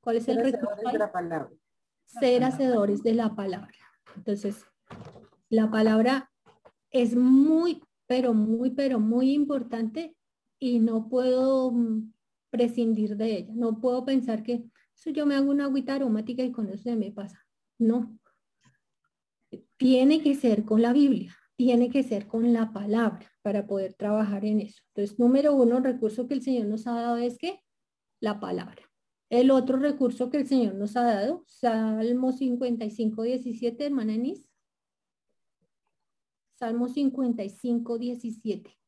[0.00, 1.50] ¿Cuál es Ser el hacedores de la palabra.
[2.04, 3.74] Ser hacedores de la palabra.
[4.16, 4.64] Entonces,
[5.48, 6.30] la palabra
[6.90, 10.16] es muy, pero muy, pero muy importante
[10.58, 12.12] y no puedo mm,
[12.50, 13.52] prescindir de ella.
[13.54, 14.64] No puedo pensar que
[14.94, 17.44] eso yo me hago una agüita aromática y con eso se me pasa.
[17.78, 18.18] No.
[19.76, 24.44] Tiene que ser con la Biblia tiene que ser con la palabra para poder trabajar
[24.44, 24.80] en eso.
[24.94, 27.60] Entonces, número uno, recurso que el Señor nos ha dado es que
[28.20, 28.88] la palabra.
[29.28, 34.48] El otro recurso que el Señor nos ha dado, Salmo 55, 17, hermana Enis.
[36.54, 38.78] Salmo 55, 17.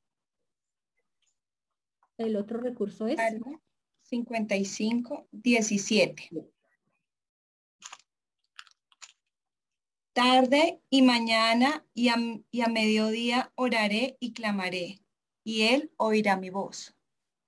[2.19, 3.17] El otro recurso es.
[3.17, 3.61] Salmo
[4.03, 6.31] 55, 17.
[10.23, 15.01] Tarde y mañana y a, mediodía oraré y clamaré,
[15.45, 16.95] y Él oirá mi voz.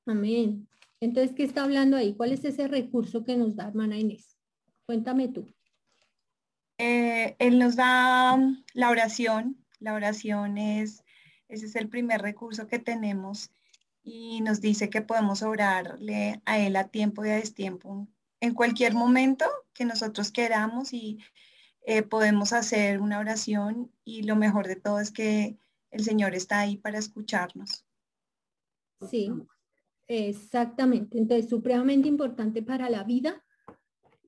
[0.06, 0.66] Amén.
[0.98, 2.14] Entonces, ¿qué está hablando ahí?
[2.14, 4.38] ¿Cuál es ese recurso que nos da hermana Inés?
[4.86, 5.52] Cuéntame tú.
[6.78, 9.62] Eh, él nos da um, la oración.
[9.78, 11.04] La oración es,
[11.48, 13.50] ese es el primer recurso que tenemos
[14.02, 18.08] y nos dice que podemos orarle a Él a tiempo y a destiempo
[18.40, 21.18] en cualquier momento que nosotros queramos y
[21.84, 25.58] eh, podemos hacer una oración y lo mejor de todo es que
[25.90, 27.84] el Señor está ahí para escucharnos.
[29.10, 29.30] Sí,
[30.06, 31.18] exactamente.
[31.18, 33.44] Entonces, supremamente importante para la vida,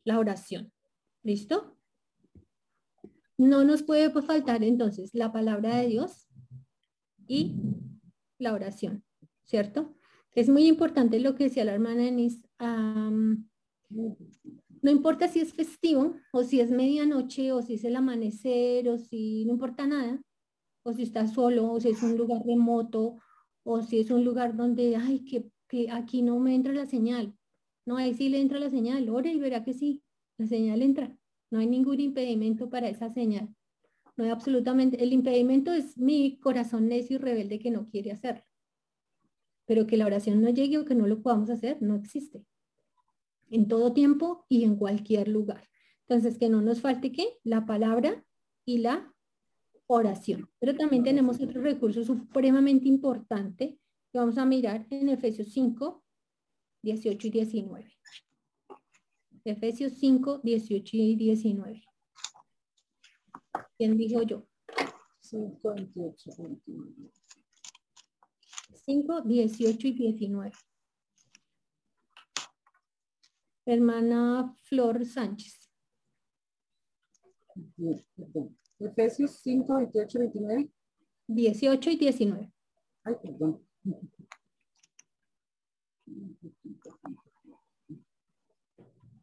[0.04, 0.72] la oración.
[1.22, 1.78] ¿Listo?
[3.38, 6.28] No nos puede faltar entonces la palabra de Dios
[7.26, 7.56] y
[8.38, 9.04] la oración,
[9.44, 9.96] ¿cierto?
[10.32, 12.42] Es muy importante lo que decía la hermana Enis.
[14.84, 18.98] No importa si es festivo o si es medianoche o si es el amanecer o
[18.98, 20.20] si no importa nada,
[20.82, 23.18] o si está solo o si es un lugar remoto
[23.62, 27.34] o si es un lugar donde, ay, que, que aquí no me entra la señal.
[27.86, 30.02] No, ahí sí le entra la señal, ore y verá que sí,
[30.36, 31.16] la señal entra.
[31.50, 33.48] No hay ningún impedimento para esa señal.
[34.18, 38.44] No hay absolutamente, el impedimento es mi corazón necio y rebelde que no quiere hacerlo.
[39.64, 42.44] Pero que la oración no llegue o que no lo podamos hacer, no existe.
[43.50, 45.68] En todo tiempo y en cualquier lugar.
[46.06, 47.38] Entonces, que no nos falte qué?
[47.44, 48.24] La palabra
[48.64, 49.12] y la
[49.86, 50.50] oración.
[50.58, 53.78] Pero también tenemos otro recurso supremamente importante
[54.12, 56.04] que vamos a mirar en Efesios 5,
[56.82, 57.90] 18 y 19.
[59.44, 61.82] Efesios 5, 18 y 19.
[63.76, 64.46] ¿Quién dijo yo?
[65.20, 66.30] 5, 18,
[68.86, 70.52] 5, 18 y 19.
[73.66, 75.70] Hermana Flor Sánchez.
[78.78, 80.70] Efesios 5, 28, 29.
[81.26, 82.52] 18 y 19.
[83.04, 83.66] Ay, perdón.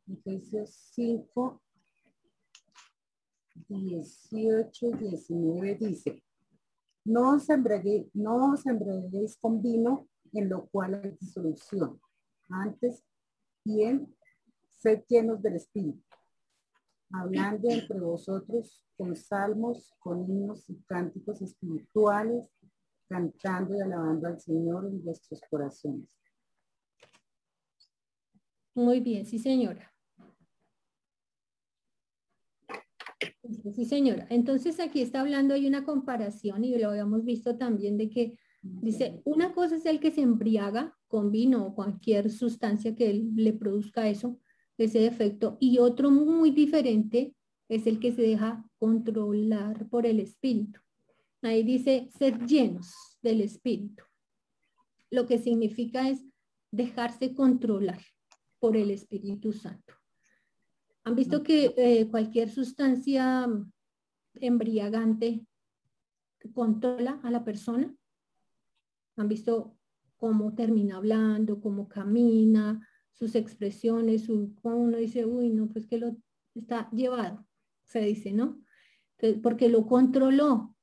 [0.08, 1.62] Efesios 5,
[3.68, 6.24] 18 y 19 dice,
[7.06, 8.64] no os, embriaguéis, no os
[9.40, 12.00] con vino en lo cual hay disolución.
[12.50, 13.04] Antes,
[13.64, 14.14] bien,
[14.82, 16.04] sed llenos del Espíritu,
[17.12, 22.44] hablando entre vosotros con salmos, con himnos y cánticos espirituales,
[23.08, 26.08] cantando y alabando al Señor en vuestros corazones.
[28.74, 29.94] Muy bien, sí señora.
[33.76, 34.26] Sí, señora.
[34.30, 39.22] Entonces aquí está hablando, hay una comparación y lo habíamos visto también de que dice,
[39.26, 44.08] una cosa es el que se embriaga con vino o cualquier sustancia que le produzca
[44.08, 44.40] eso,
[44.82, 47.36] ese defecto, y otro muy diferente
[47.70, 50.80] es el que se deja controlar por el espíritu.
[51.42, 54.04] Ahí dice, ser llenos del espíritu.
[55.10, 56.24] Lo que significa es
[56.72, 58.02] dejarse controlar
[58.60, 59.96] por el Espíritu Santo.
[61.04, 63.48] ¿Han visto que eh, cualquier sustancia
[64.36, 65.46] embriagante
[66.54, 67.94] controla a la persona?
[69.18, 69.78] ¿Han visto
[70.18, 72.88] cómo termina hablando, cómo camina,
[73.22, 76.18] sus expresiones, su, uno dice, uy, no, pues que lo
[76.56, 77.46] está llevado,
[77.84, 78.60] se dice, ¿no?
[79.44, 80.76] porque lo controló.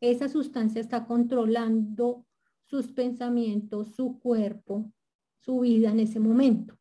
[0.00, 2.24] Esa sustancia está controlando
[2.62, 4.92] sus pensamientos, su cuerpo,
[5.40, 6.78] su vida en ese momento.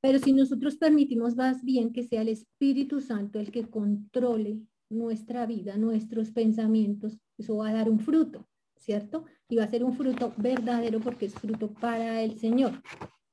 [0.00, 5.44] Pero si nosotros permitimos más bien que sea el Espíritu Santo el que controle nuestra
[5.46, 8.48] vida, nuestros pensamientos, eso va a dar un fruto,
[8.82, 9.24] ¿cierto?
[9.48, 12.82] Y va a ser un fruto verdadero porque es fruto para el Señor.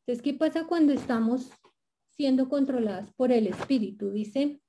[0.06, 1.52] Entonces, ¿qué pasa cuando estamos
[2.10, 4.12] siendo controladas por el Espíritu?
[4.12, 4.62] Dice,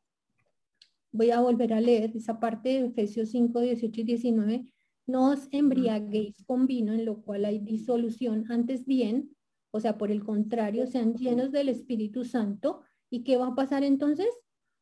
[1.12, 4.72] voy a volver a leer esa parte de Efesios 5, 18 y 19.
[5.06, 9.34] No os embriaguéis con vino en lo cual hay disolución, antes bien,
[9.72, 12.82] o sea, por el contrario, sean llenos del Espíritu Santo.
[13.08, 14.28] ¿Y qué va a pasar entonces?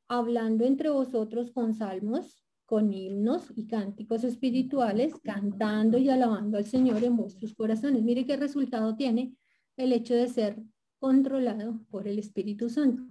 [0.09, 7.03] Hablando entre vosotros con salmos, con himnos y cánticos espirituales, cantando y alabando al Señor
[7.03, 8.03] en vuestros corazones.
[8.03, 9.35] Mire qué resultado tiene
[9.79, 10.63] el hecho de ser
[10.99, 13.05] controlado por el Espíritu Santo.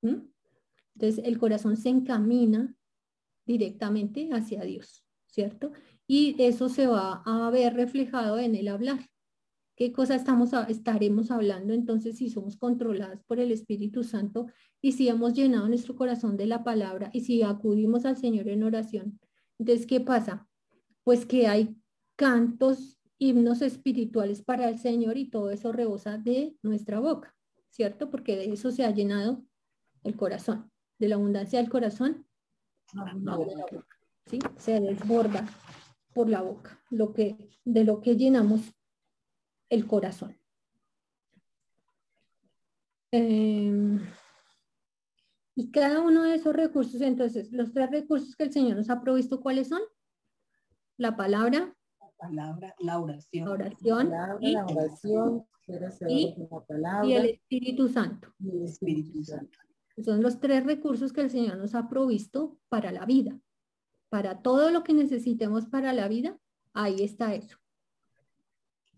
[0.00, 2.74] Entonces, el corazón se encamina
[3.44, 5.72] directamente hacia Dios, ¿cierto?
[6.06, 9.09] Y eso se va a ver reflejado en el hablar
[9.80, 14.48] qué cosa estamos estaremos hablando entonces si somos controladas por el Espíritu Santo
[14.82, 18.62] y si hemos llenado nuestro corazón de la palabra y si acudimos al Señor en
[18.62, 19.18] oración.
[19.58, 20.46] Entonces, ¿qué pasa?
[21.02, 21.74] Pues que hay
[22.16, 27.34] cantos, himnos espirituales para el Señor y todo eso rebosa de nuestra boca,
[27.70, 28.10] ¿cierto?
[28.10, 29.42] Porque de eso se ha llenado
[30.04, 32.26] el corazón, de la abundancia del corazón,
[34.26, 34.40] ¿sí?
[34.58, 35.48] Se desborda
[36.12, 38.74] por la boca, lo que, de lo que llenamos
[39.70, 40.36] el corazón.
[43.12, 44.00] Em,
[45.56, 49.00] y cada uno de esos recursos, entonces, los tres recursos que el Señor nos ha
[49.00, 49.80] provisto, ¿cuáles son?
[50.96, 51.74] La palabra.
[52.00, 53.46] La palabra, la oración.
[53.46, 54.12] La oración.
[54.40, 55.46] y, la oración,
[56.08, 56.36] y,
[57.04, 58.34] y, el Espíritu Santo.
[58.38, 59.58] Y el Espíritu Santo.
[60.04, 63.38] Son los tres recursos que el Señor nos ha provisto para la vida.
[64.08, 66.38] Para todo lo que necesitemos para la vida,
[66.72, 67.58] ahí está eso.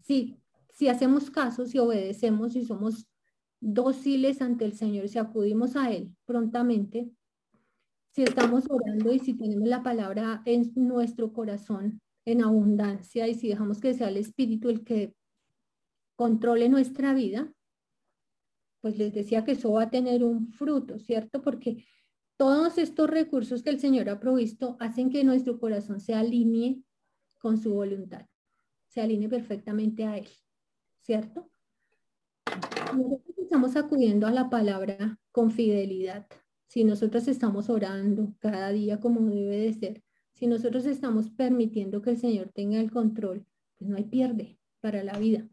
[0.03, 0.41] Sí,
[0.83, 3.07] si hacemos caso, si obedecemos, si somos
[3.61, 7.09] dóciles ante el Señor, si acudimos a Él prontamente,
[8.11, 13.47] si estamos orando y si tenemos la palabra en nuestro corazón en abundancia y si
[13.47, 15.14] dejamos que sea el Espíritu el que
[16.16, 17.55] controle nuestra vida,
[18.80, 21.43] pues les decía que eso va a tener un fruto, ¿cierto?
[21.43, 21.85] Porque
[22.37, 26.83] todos estos recursos que el Señor ha provisto hacen que nuestro corazón se alinee
[27.39, 28.26] con su voluntad,
[28.89, 30.26] se alinee perfectamente a Él.
[31.03, 31.51] ¿Cierto?
[32.95, 36.27] Nosotros estamos acudiendo a la palabra con fidelidad,
[36.67, 42.11] si nosotros estamos orando cada día como debe de ser, si nosotros estamos permitiendo que
[42.11, 43.47] el Señor tenga el control,
[43.79, 45.49] pues no hay pierde para la vida.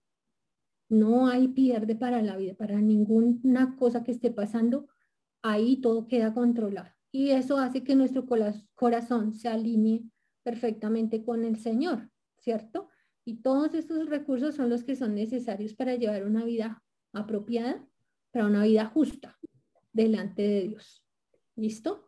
[0.88, 4.88] No hay pierde para la vida, para ninguna cosa que esté pasando,
[5.42, 6.90] ahí todo queda controlado.
[7.12, 8.26] Y eso hace que nuestro
[8.76, 10.06] corazón se alinee
[10.44, 12.90] perfectamente con el Señor, ¿cierto?
[13.26, 17.86] Y todos estos recursos son los que son necesarios para llevar una vida apropiada,
[18.32, 19.38] para una vida justa
[19.92, 21.06] delante de Dios.
[21.56, 22.08] ¿Listo?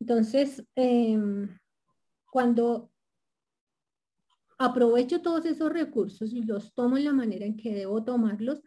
[0.00, 1.48] Entonces, em,
[2.30, 2.90] cuando
[4.58, 8.62] aprovecho todos esos recursos y los tomo en la manera en que debo tomarlos,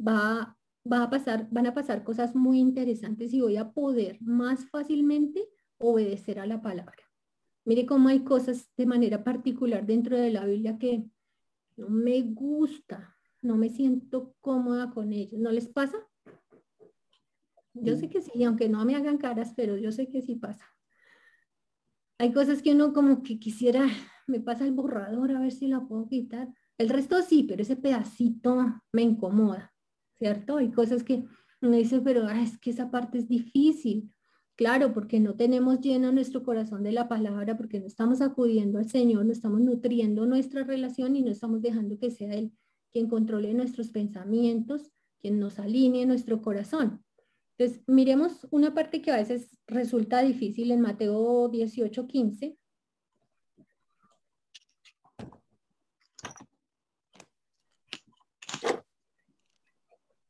[0.00, 0.56] va,
[0.90, 5.48] va a pasar, van a pasar cosas muy interesantes y voy a poder más fácilmente
[5.78, 7.07] obedecer a la palabra.
[7.68, 11.04] Mire cómo hay cosas de manera particular dentro de la Biblia que
[11.76, 15.38] no me gusta, no me siento cómoda con ellos.
[15.38, 15.98] ¿No les pasa?
[17.74, 20.64] Yo sé que sí, aunque no me hagan caras, pero yo sé que sí pasa.
[22.16, 23.86] Hay cosas que uno como que quisiera,
[24.26, 26.48] me pasa el borrador a ver si la puedo quitar.
[26.78, 29.74] El resto sí, pero ese pedacito me incomoda,
[30.14, 30.56] ¿cierto?
[30.56, 31.26] Hay cosas que
[31.60, 34.10] uno dice, pero es que esa parte es difícil.
[34.58, 38.90] Claro, porque no tenemos lleno nuestro corazón de la palabra, porque no estamos acudiendo al
[38.90, 42.52] Señor, no estamos nutriendo nuestra relación y no estamos dejando que sea Él
[42.90, 44.90] quien controle nuestros pensamientos,
[45.20, 47.04] quien nos alinee nuestro corazón.
[47.56, 52.58] Entonces, miremos una parte que a veces resulta difícil en Mateo 18, 15.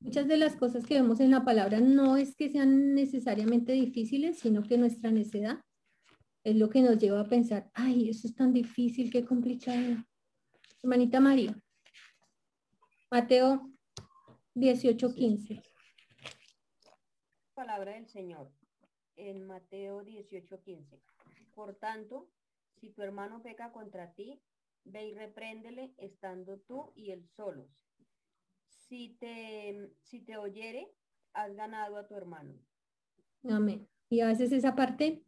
[0.01, 4.39] Muchas de las cosas que vemos en la palabra no es que sean necesariamente difíciles,
[4.39, 5.61] sino que nuestra necedad
[6.45, 10.05] es lo que nos lleva a pensar, ay, eso es tan difícil, qué complicado.
[10.83, 11.61] Hermanita María.
[13.11, 13.71] Mateo
[14.55, 15.63] 18, 15
[17.59, 18.53] palabra del Señor
[19.17, 21.03] en Mateo 18:15.
[21.57, 22.31] Por tanto,
[22.77, 24.41] si tu hermano peca contra ti,
[24.85, 27.88] ve y repréndele estando tú y él solos.
[28.89, 30.89] Si te, si te oyere,
[31.35, 32.55] has ganado a tu hermano.
[33.49, 33.87] Amén.
[34.09, 35.23] Y a veces esa parte,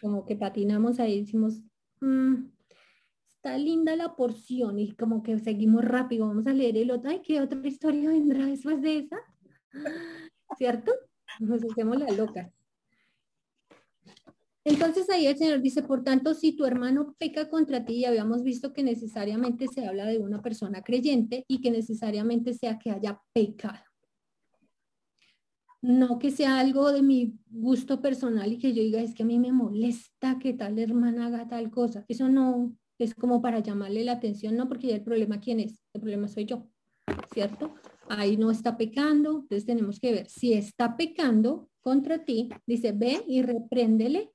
[0.00, 1.62] como que patinamos ahí, decimos,
[2.00, 2.46] mm,
[3.28, 7.22] está linda la porción y como que seguimos rápido, vamos a leer el otro, ay,
[7.22, 9.18] ¿qué otra historia vendrá después de esa?
[10.58, 10.92] ¿cierto?
[11.38, 12.50] Nos hacemos la loca.
[14.64, 18.42] Entonces ahí el Señor dice, por tanto, si tu hermano peca contra ti, y habíamos
[18.42, 23.20] visto que necesariamente se habla de una persona creyente y que necesariamente sea que haya
[23.32, 23.78] pecado.
[25.82, 29.26] No que sea algo de mi gusto personal y que yo diga, es que a
[29.26, 32.04] mí me molesta que tal hermana haga tal cosa.
[32.06, 35.82] Eso no es como para llamarle la atención, no, porque ya el problema quién es,
[35.94, 36.68] el problema soy yo,
[37.32, 37.74] ¿cierto?
[38.10, 43.22] ahí no está pecando, entonces tenemos que ver si está pecando contra ti, dice, ve
[43.26, 44.30] y repréndele,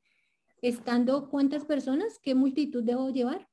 [0.61, 3.47] estando cuántas personas, qué multitud debo llevar,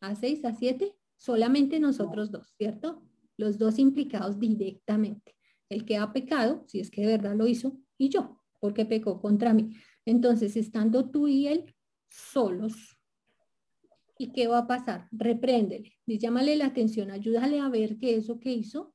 [0.00, 3.02] a seis, a siete, solamente nosotros dos, ¿cierto?
[3.36, 5.36] Los dos implicados directamente.
[5.68, 9.20] El que ha pecado, si es que de verdad lo hizo, y yo, porque pecó
[9.20, 9.74] contra mí.
[10.04, 11.74] Entonces, estando tú y él
[12.08, 12.98] solos,
[14.18, 15.08] ¿y qué va a pasar?
[15.12, 18.94] Repréndele, llámale la atención, ayúdale a ver que eso que hizo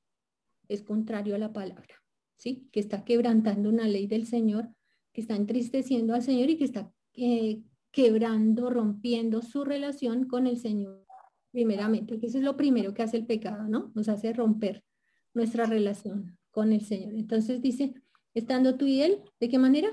[0.68, 1.95] es contrario a la palabra,
[2.36, 2.70] ¿sí?
[2.72, 4.70] Que está quebrantando una ley del Señor,
[5.14, 10.57] que está entristeciendo al Señor y que está eh, quebrando, rompiendo su relación con el
[10.57, 11.03] Señor,
[11.51, 13.91] primeramente, que eso es lo primero que hace el pecado, ¿no?
[13.95, 14.84] Nos hace romper
[15.34, 17.15] nuestra relación con el Señor.
[17.15, 17.95] Entonces dice,
[18.34, 19.89] estando tú y él, ¿de qué manera?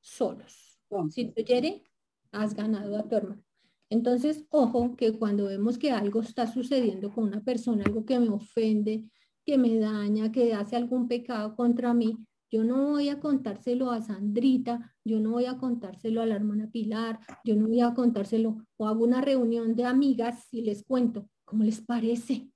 [0.00, 0.78] Solos.
[1.10, 1.82] Si te quiere,
[2.30, 3.42] has ganado a tu hermano.
[3.88, 8.28] Entonces, ojo que cuando vemos que algo está sucediendo con una persona, algo que me
[8.28, 9.04] ofende,
[9.44, 12.16] que me daña, que hace algún pecado contra mí,
[12.50, 16.68] yo no voy a contárselo a Sandrita, yo no voy a contárselo a la hermana
[16.70, 21.28] Pilar, yo no voy a contárselo o hago una reunión de amigas y les cuento,
[21.44, 22.50] ¿cómo les parece?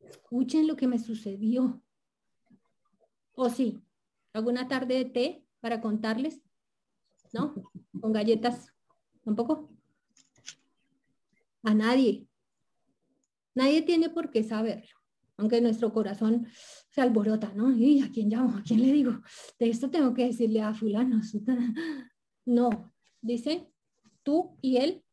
[0.00, 1.82] Escuchen lo que me sucedió.
[3.34, 3.82] O sí,
[4.34, 6.42] hago una tarde de té para contarles,
[7.32, 7.54] ¿no?
[8.00, 8.74] Con galletas,
[9.24, 9.70] tampoco.
[11.62, 12.28] A nadie.
[13.54, 15.01] Nadie tiene por qué saberlo
[15.36, 16.46] aunque nuestro corazón
[16.90, 17.72] se alborota, ¿no?
[17.72, 18.58] ¿Y a quién llamo?
[18.58, 19.20] ¿A quién le digo?
[19.58, 21.20] De esto tengo que decirle a fulano.
[22.44, 23.72] No, dice
[24.24, 25.04] tú y él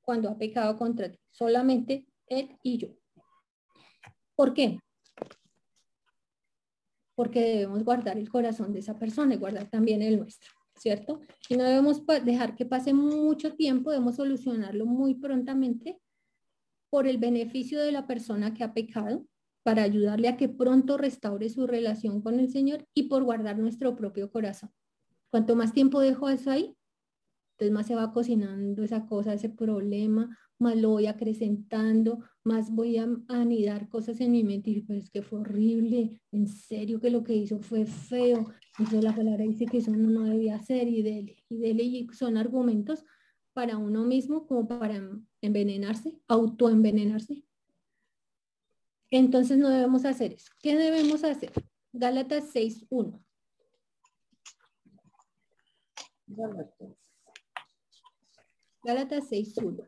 [0.00, 2.88] cuando ha pecado contra ti, solamente él y yo.
[4.34, 4.80] ¿Por qué?
[7.14, 11.20] Porque debemos guardar el corazón de esa persona y guardar también el nuestro, ¿cierto?
[11.48, 16.00] Y no debemos dejar que pase mucho tiempo, debemos solucionarlo muy prontamente
[16.90, 19.24] por el beneficio de la persona que ha pecado
[19.62, 23.96] para ayudarle a que pronto restaure su relación con el Señor y por guardar nuestro
[23.96, 24.70] propio corazón.
[25.30, 26.76] Cuanto más tiempo dejo eso ahí,
[27.52, 32.98] entonces más se va cocinando esa cosa, ese problema, más lo voy acrecentando, más voy
[32.98, 37.10] a anidar cosas en mi mente y pero es que fue horrible, en serio que
[37.10, 38.48] lo que hizo fue feo,
[38.78, 42.36] entonces la palabra dice que eso no debía hacer y dele, y dele, y son
[42.36, 43.04] argumentos
[43.52, 45.02] para uno mismo como para
[45.40, 47.44] envenenarse, autoenvenenarse.
[49.12, 50.50] Entonces no debemos hacer eso.
[50.58, 51.52] ¿Qué debemos hacer?
[51.92, 53.22] Gálatas 6.1.
[58.82, 59.86] Gálatas 6.1.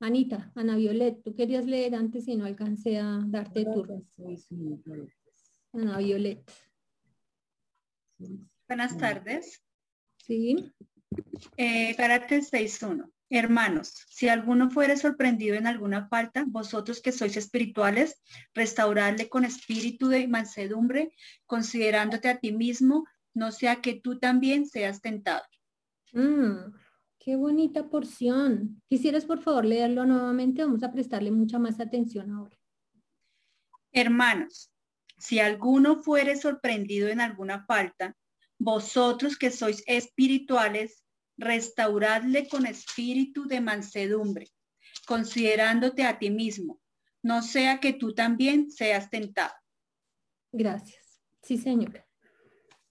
[0.00, 4.02] Anita, Ana Violet, tú querías leer antes y no alcancé a darte turno.
[5.74, 6.50] Ana Violet.
[8.66, 9.62] Buenas tardes.
[10.16, 10.72] Sí.
[11.58, 13.12] Eh, 6.1.
[13.32, 18.20] Hermanos, si alguno fuere sorprendido en alguna falta, vosotros que sois espirituales,
[18.54, 21.12] restaurarle con espíritu de mansedumbre,
[21.46, 25.44] considerándote a ti mismo, no sea que tú también seas tentado.
[26.12, 26.74] Mm,
[27.20, 28.82] qué bonita porción.
[28.88, 30.64] ¿Quisieras por favor leerlo nuevamente?
[30.64, 32.56] Vamos a prestarle mucha más atención ahora.
[33.92, 34.72] Hermanos,
[35.18, 38.16] si alguno fuere sorprendido en alguna falta,
[38.58, 41.04] vosotros que sois espirituales,
[41.40, 44.48] restauradle con espíritu de mansedumbre,
[45.06, 46.80] considerándote a ti mismo,
[47.22, 49.54] no sea que tú también seas tentado.
[50.52, 51.20] Gracias.
[51.42, 52.06] Sí, señora.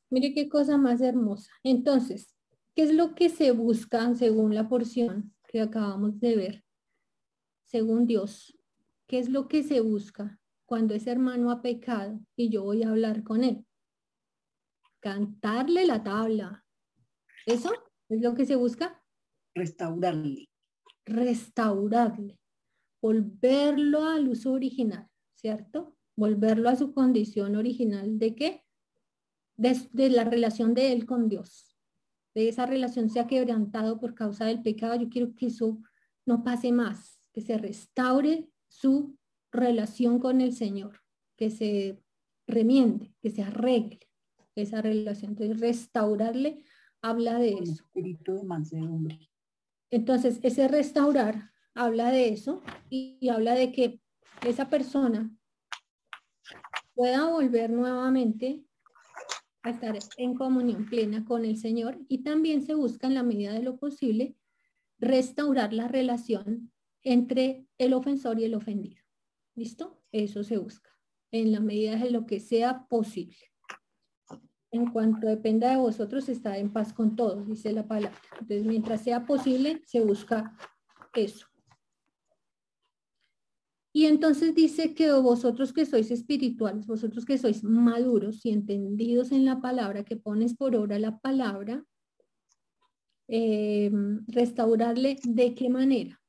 [0.09, 1.51] Mire qué cosa más hermosa.
[1.63, 2.35] Entonces,
[2.75, 6.65] ¿qué es lo que se busca según la porción que acabamos de ver?
[7.65, 8.57] Según Dios,
[9.07, 12.89] ¿qué es lo que se busca cuando ese hermano ha pecado y yo voy a
[12.89, 13.65] hablar con él?
[14.99, 16.65] Cantarle la tabla.
[17.45, 17.71] ¿Eso?
[18.09, 19.01] ¿Es lo que se busca?
[19.53, 20.49] Restaurarle.
[21.05, 22.39] Restaurarle.
[23.01, 25.95] Volverlo al uso original, ¿cierto?
[26.17, 28.17] Volverlo a su condición original.
[28.17, 28.65] ¿De qué?
[29.57, 31.77] De, la relación de él con Dios.
[32.33, 34.95] De esa relación se ha quebrantado por causa del pecado.
[34.95, 35.79] Yo quiero que eso
[36.25, 39.17] no pase más, que se restaure su
[39.51, 41.01] relación con el Señor,
[41.37, 42.01] que se
[42.47, 43.99] remiende, que se arregle
[44.55, 45.31] esa relación.
[45.31, 46.63] Entonces, restaurarle
[47.01, 47.83] habla de eso.
[47.83, 49.19] Espíritu de mansedumbre.
[49.91, 54.01] Entonces, ese restaurar habla de eso y, habla de que
[54.45, 55.31] esa persona
[56.93, 58.63] pueda volver nuevamente
[59.63, 63.53] a estar en comunión plena con el Señor y también se busca en la medida
[63.53, 64.35] de lo posible
[64.97, 66.71] restaurar la relación
[67.03, 69.01] entre el ofensor y el ofendido.
[69.55, 70.01] ¿Listo?
[70.11, 70.89] Eso se busca
[71.31, 73.48] en la medida de lo que sea posible
[74.71, 78.17] en cuanto dependa de vosotros, está en paz con todos, dice la palabra.
[78.39, 80.55] Entonces, mientras sea posible, se busca
[81.13, 81.47] eso.
[83.91, 89.45] Y entonces dice que vosotros que sois espirituales, vosotros que sois maduros y entendidos en
[89.45, 91.83] la palabra, que pones por obra la palabra,
[93.27, 93.91] eh,
[94.27, 96.21] restaurarle de qué manera.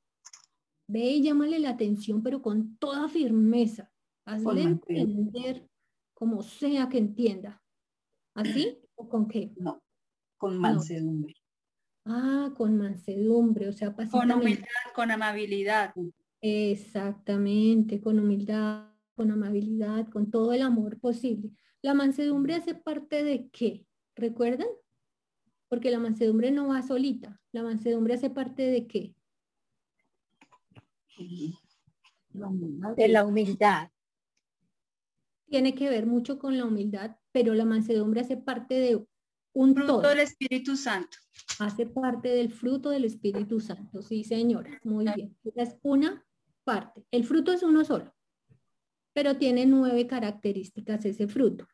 [0.88, 3.92] Ve y llámale la atención, pero con toda firmeza.
[4.24, 5.68] Hazle entender
[6.14, 7.62] como sea que entienda.
[8.34, 9.52] ¿Así o con qué?
[9.56, 9.82] No,
[10.36, 11.34] con mansedumbre.
[12.04, 15.94] Ah, con mansedumbre, o sea, Con humildad, con amabilidad.
[16.40, 21.50] Exactamente, con humildad, con amabilidad, con todo el amor posible.
[21.82, 23.86] ¿La mansedumbre hace parte de qué?
[24.14, 24.68] ¿Recuerdan?
[25.68, 27.40] Porque la mansedumbre no va solita.
[27.52, 29.14] ¿La mansedumbre hace parte de qué?
[32.96, 33.90] De la humildad.
[35.48, 39.06] Tiene que ver mucho con la humildad, pero la mansedumbre hace parte de
[39.52, 40.08] un fruto todo.
[40.08, 41.16] del Espíritu Santo.
[41.58, 45.36] Hace parte del fruto del Espíritu Santo, sí señora, muy bien.
[45.44, 46.24] Esa es una
[46.64, 47.04] parte.
[47.10, 48.14] El fruto es uno solo,
[49.12, 51.66] pero tiene nueve características ese fruto.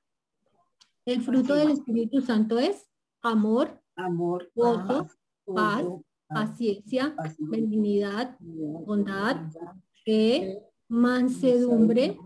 [1.05, 2.89] El fruto del Espíritu Santo es
[3.23, 5.09] amor, amor, gozo,
[5.45, 5.85] paz,
[6.27, 9.53] paciencia, benignidad, bondad,
[10.05, 12.19] fe, mansedumbre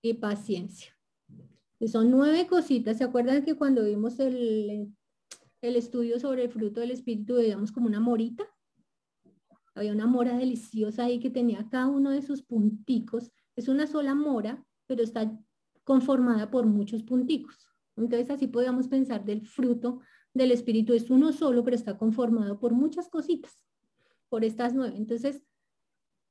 [0.00, 0.95] y paciencia
[1.86, 2.98] son nueve cositas.
[2.98, 4.94] ¿Se acuerdan que cuando vimos el,
[5.60, 8.44] el estudio sobre el fruto del espíritu veíamos como una morita?
[9.74, 13.30] Había una mora deliciosa ahí que tenía cada uno de sus punticos.
[13.56, 15.38] Es una sola mora, pero está
[15.84, 17.68] conformada por muchos punticos.
[17.96, 20.00] Entonces así podemos pensar del fruto
[20.32, 20.94] del espíritu.
[20.94, 23.66] Es uno solo, pero está conformado por muchas cositas,
[24.30, 24.96] por estas nueve.
[24.96, 25.42] Entonces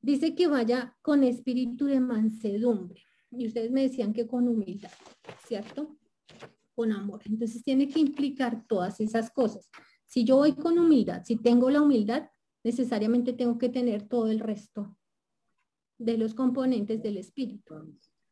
[0.02, 3.04] dice que vaya con espíritu de mansedumbre
[3.38, 4.92] y ustedes me decían que con humildad,
[5.48, 5.98] ¿cierto?
[6.74, 7.22] Con amor.
[7.26, 9.70] Entonces tiene que implicar todas esas cosas.
[10.06, 12.30] Si yo voy con humildad, si tengo la humildad,
[12.64, 14.98] necesariamente tengo que tener todo el resto
[15.98, 17.76] de los componentes del espíritu.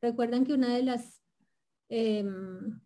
[0.01, 1.21] Recuerdan que una de las,
[1.89, 2.79] em,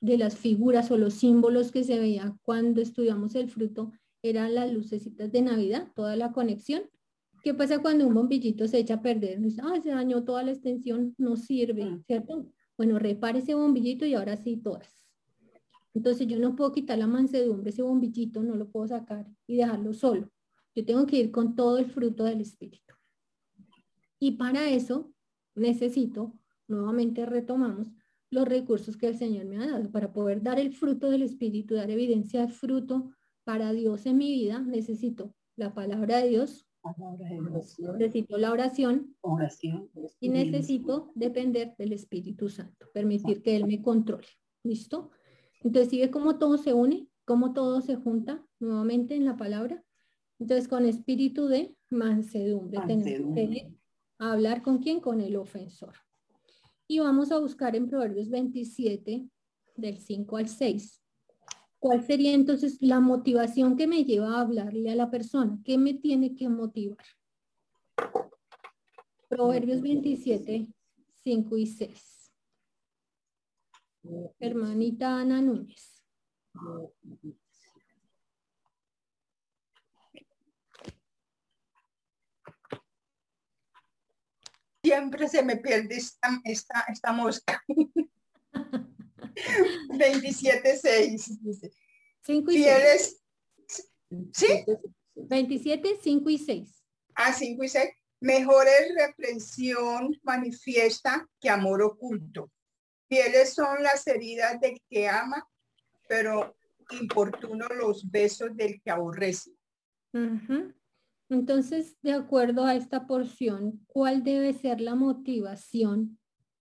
[0.00, 3.92] de las figuras o los símbolos que se veía cuando estudiamos el fruto
[4.22, 6.82] eran las lucecitas de Navidad, toda la conexión.
[7.42, 9.40] ¿Qué pasa cuando un bombillito se echa a perder?
[9.62, 12.04] Ah, se dañó toda la extensión, no sirve, mm.
[12.04, 12.46] ¿cierto?
[12.76, 15.04] Bueno, repare ese bombillito y ahora sí todas.
[15.92, 19.92] Entonces yo no puedo quitar la mansedumbre, ese bombillito no lo puedo sacar y dejarlo
[19.92, 20.30] solo.
[20.74, 22.94] Yo tengo que ir con todo el fruto del Espíritu.
[24.18, 25.12] Y para eso
[25.54, 26.38] necesito,
[26.68, 27.88] nuevamente retomamos,
[28.30, 29.90] los recursos que el Señor me ha dado.
[29.90, 33.10] Para poder dar el fruto del Espíritu, dar evidencia de fruto
[33.44, 36.66] para Dios en mi vida, necesito la palabra de Dios,
[37.98, 44.28] necesito la oración, oración y necesito depender del Espíritu Santo, permitir que Él me controle.
[44.64, 45.10] ¿Listo?
[45.60, 49.84] Entonces, sigue cómo todo se une, cómo todo se junta nuevamente en la palabra.
[50.38, 53.72] Entonces, con espíritu de mansedumbre, tenemos que
[54.18, 55.94] hablar con quién, con el ofensor.
[56.88, 59.28] Y vamos a buscar en Proverbios 27,
[59.76, 61.01] del 5 al 6.
[61.82, 65.58] ¿Cuál sería entonces la motivación que me lleva a hablarle a la persona?
[65.64, 67.04] ¿Qué me tiene que motivar?
[69.28, 70.68] Proverbios 27,
[71.24, 72.32] 5 y 6.
[74.38, 76.04] Hermanita Ana Núñez.
[84.84, 87.60] Siempre se me pierde esta, esta, esta mosca.
[89.88, 91.72] 27.6.
[92.24, 93.22] 5 y 6.
[94.32, 94.46] ¿Sí?
[95.14, 96.84] 27, 5 y 6.
[97.14, 97.90] Ah, 5 y 6.
[98.20, 102.50] Mejor es reprensión manifiesta que amor oculto.
[103.08, 105.44] Fieles son las heridas del que ama,
[106.08, 106.56] pero
[107.00, 109.50] importuno los besos del que aborrece.
[111.28, 116.18] Entonces, de acuerdo a esta porción, ¿cuál debe ser la motivación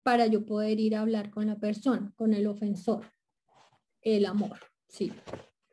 [0.04, 3.10] para yo poder ir a hablar con la persona, con el ofensor?
[4.02, 5.10] El amor, sí.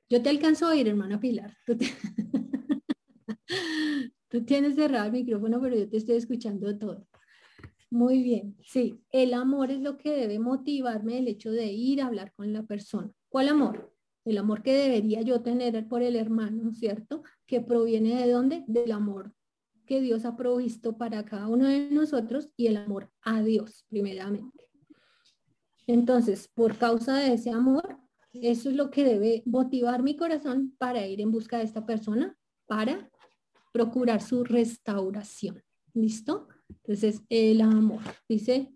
[0.09, 1.55] Yo te alcanzo a oír, hermana Pilar.
[1.65, 1.77] Tú,
[4.29, 7.05] Tú tienes cerrado el micrófono, pero yo te estoy escuchando todo.
[7.89, 12.07] Muy bien, sí, el amor es lo que debe motivarme el hecho de ir a
[12.07, 13.11] hablar con la persona.
[13.27, 13.93] ¿Cuál amor?
[14.23, 17.23] El amor que debería yo tener por el hermano, ¿cierto?
[17.45, 18.63] Que proviene de dónde?
[18.67, 19.33] Del amor
[19.91, 24.69] que Dios ha provisto para cada uno de nosotros y el amor a Dios, primeramente.
[25.85, 27.97] Entonces, por causa de ese amor,
[28.31, 32.37] eso es lo que debe motivar mi corazón para ir en busca de esta persona,
[32.67, 33.11] para
[33.73, 35.61] procurar su restauración.
[35.93, 36.47] ¿Listo?
[36.69, 38.73] Entonces, el amor, dice,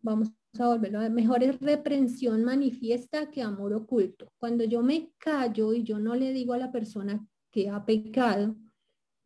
[0.00, 0.28] vamos
[0.60, 4.28] a volverlo a mejor es reprensión manifiesta que amor oculto.
[4.38, 8.54] Cuando yo me callo y yo no le digo a la persona que ha pecado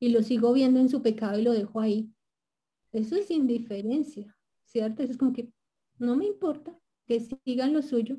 [0.00, 2.12] y lo sigo viendo en su pecado y lo dejo ahí,
[2.90, 5.02] eso es indiferencia, ¿cierto?
[5.02, 5.52] Eso es como que
[5.98, 6.76] no me importa
[7.06, 8.16] que sigan lo suyo.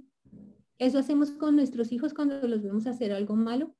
[0.77, 3.75] Eso hacemos con nuestros hijos cuando los vemos hacer algo malo.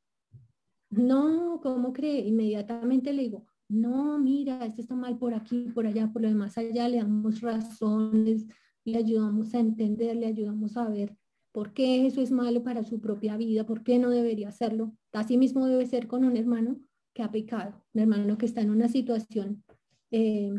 [0.89, 2.28] No, ¿cómo cree?
[2.28, 6.58] Inmediatamente le digo, no, mira, esto está mal por aquí, por allá, por lo demás
[6.58, 8.45] allá, le damos razones,
[8.84, 11.16] le ayudamos a entender, le ayudamos a ver
[11.54, 14.93] por qué eso es malo para su propia vida, por qué no debería hacerlo.
[15.14, 16.80] Así mismo debe ser con un hermano
[17.22, 19.63] ha pecado, un hermano que está en una situación,
[20.11, 20.51] eh,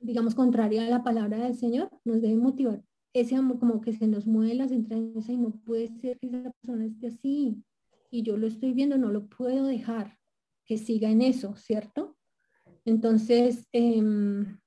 [0.00, 2.84] digamos, contraria a la palabra del Señor, nos debe motivar.
[3.12, 6.50] Ese amor como que se nos mueve las entrañas y no puede ser que esa
[6.50, 7.62] persona esté así.
[8.10, 10.18] Y yo lo estoy viendo, no lo puedo dejar
[10.64, 12.16] que siga en eso, ¿cierto?
[12.84, 14.58] Entonces, em,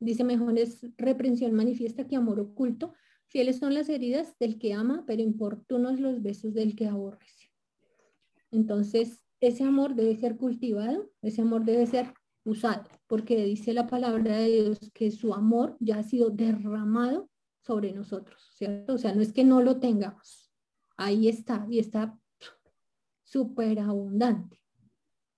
[0.00, 2.94] dice, mejor es reprensión manifiesta que amor oculto.
[3.26, 7.50] Fieles son las heridas del que ama, pero importunos los besos del que aborrece.
[8.50, 12.14] Entonces, ese amor debe ser cultivado, ese amor debe ser
[12.44, 17.28] usado, porque dice la palabra de Dios que su amor ya ha sido derramado
[17.60, 18.94] sobre nosotros, ¿cierto?
[18.94, 20.52] O sea, no es que no lo tengamos,
[20.96, 22.18] ahí está, y está
[23.24, 24.62] súper abundante.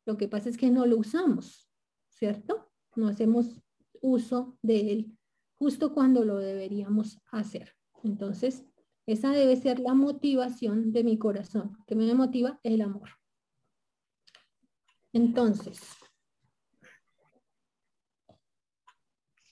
[0.05, 1.71] Lo que pasa es que no lo usamos,
[2.09, 2.71] ¿cierto?
[2.97, 3.63] No hacemos
[4.01, 5.19] uso de él
[5.59, 7.75] justo cuando lo deberíamos hacer.
[8.05, 8.65] Entonces,
[9.07, 11.77] esa debe ser la motivación de mi corazón.
[11.87, 12.61] que me motiva?
[12.63, 13.11] El amor.
[15.19, 15.81] Entonces,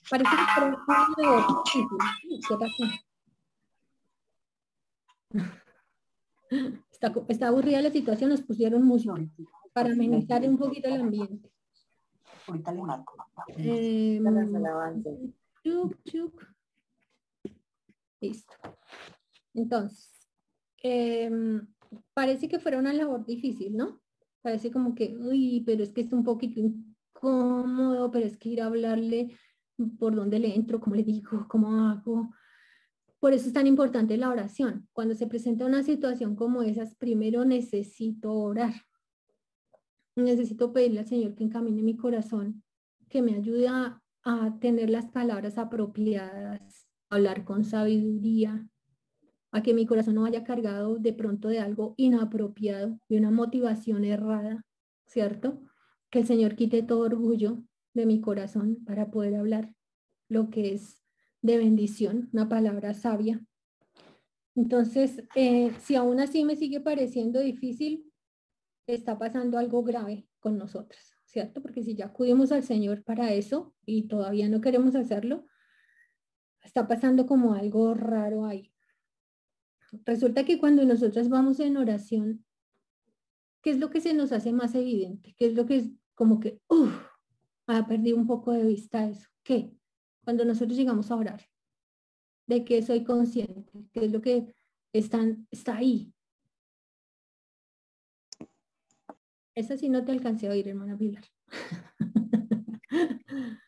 [0.09, 0.43] parece que
[6.89, 9.13] está, está aburrida la situación, nos pusieron música
[9.73, 11.51] para amenizar un poquito el ambiente.
[12.47, 13.17] Ahorita le marco.
[13.57, 14.21] Eh,
[18.21, 18.53] Listo.
[19.53, 20.13] Entonces,
[20.81, 21.67] em,
[22.13, 23.99] parece que fuera una labor difícil, ¿no?
[24.41, 28.61] Parece como que, uy, pero es que es un poquito incómodo, pero es que ir
[28.61, 29.37] a hablarle
[29.99, 32.33] por dónde le entro, cómo le digo, cómo hago.
[33.19, 34.87] Por eso es tan importante la oración.
[34.93, 38.73] Cuando se presenta una situación como esas, primero necesito orar.
[40.15, 42.63] Necesito pedirle al Señor que encamine mi corazón,
[43.09, 48.67] que me ayude a, a tener las palabras apropiadas, hablar con sabiduría,
[49.51, 54.03] a que mi corazón no vaya cargado de pronto de algo inapropiado, de una motivación
[54.03, 54.65] errada,
[55.05, 55.61] ¿cierto?
[56.09, 59.73] Que el Señor quite todo orgullo de mi corazón para poder hablar
[60.29, 61.03] lo que es
[61.41, 63.43] de bendición, una palabra sabia.
[64.55, 68.11] Entonces, eh, si aún así me sigue pareciendo difícil,
[68.87, 71.61] está pasando algo grave con nosotros, ¿cierto?
[71.61, 75.45] Porque si ya acudimos al Señor para eso y todavía no queremos hacerlo,
[76.63, 78.73] está pasando como algo raro ahí.
[80.05, 82.45] Resulta que cuando nosotros vamos en oración,
[83.61, 85.35] ¿qué es lo que se nos hace más evidente?
[85.37, 86.93] ¿Qué es lo que es como que, uff,
[87.67, 89.29] ha perdido un poco de vista eso?
[89.43, 89.71] ¿Qué?
[90.23, 91.47] Cuando nosotros llegamos a orar,
[92.47, 94.53] de que soy consciente, ¿qué es lo que
[94.93, 96.13] están, está ahí.
[99.55, 101.23] Esa sí no te alcancé a oír, hermana Pilar.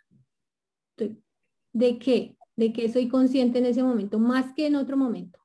[1.73, 2.37] ¿De qué?
[2.55, 5.39] De que soy consciente en ese momento, más que en otro momento.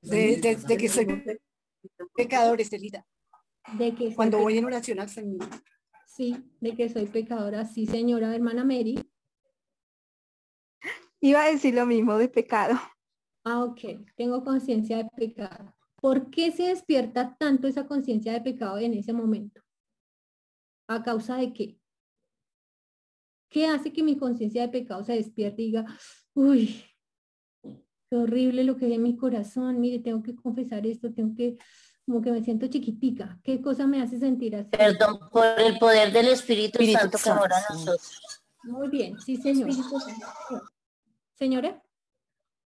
[0.00, 1.06] De, de, que soy
[2.14, 3.06] pecador, Estelita.
[3.78, 5.48] De que Cuando voy en oración al Señor.
[6.06, 8.98] Sí, de que soy pecadora, sí, señora hermana Mary.
[11.20, 12.78] Iba a decir lo mismo de pecado.
[13.44, 13.80] Ah, ok,
[14.16, 15.74] tengo conciencia de pecado.
[16.00, 19.62] ¿Por qué se despierta tanto esa conciencia de pecado en ese momento?
[20.88, 21.78] ¿A causa de qué?
[23.48, 25.86] ¿Qué hace que mi conciencia de pecado se despierte y diga,
[26.34, 26.84] uy,
[28.16, 31.58] horrible lo que en mi corazón, mire, tengo que confesar esto, tengo que,
[32.04, 33.40] como que me siento chiquitica.
[33.42, 34.70] ¿Qué cosa me hace sentir así?
[34.70, 38.20] Perdón, por el poder del Espíritu, Santo que mora nosotros.
[38.64, 39.70] Muy bien, sí, señor.
[41.34, 41.82] Señora,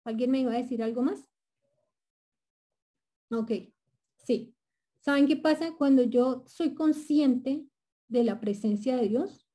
[0.05, 1.29] ¿alguien me iba a decir algo más?
[3.31, 3.51] Ok,
[4.25, 4.55] sí.
[5.01, 5.73] ¿Saben qué pasa?
[5.77, 7.65] Cuando yo soy consciente
[8.09, 9.47] de la presencia de Dios,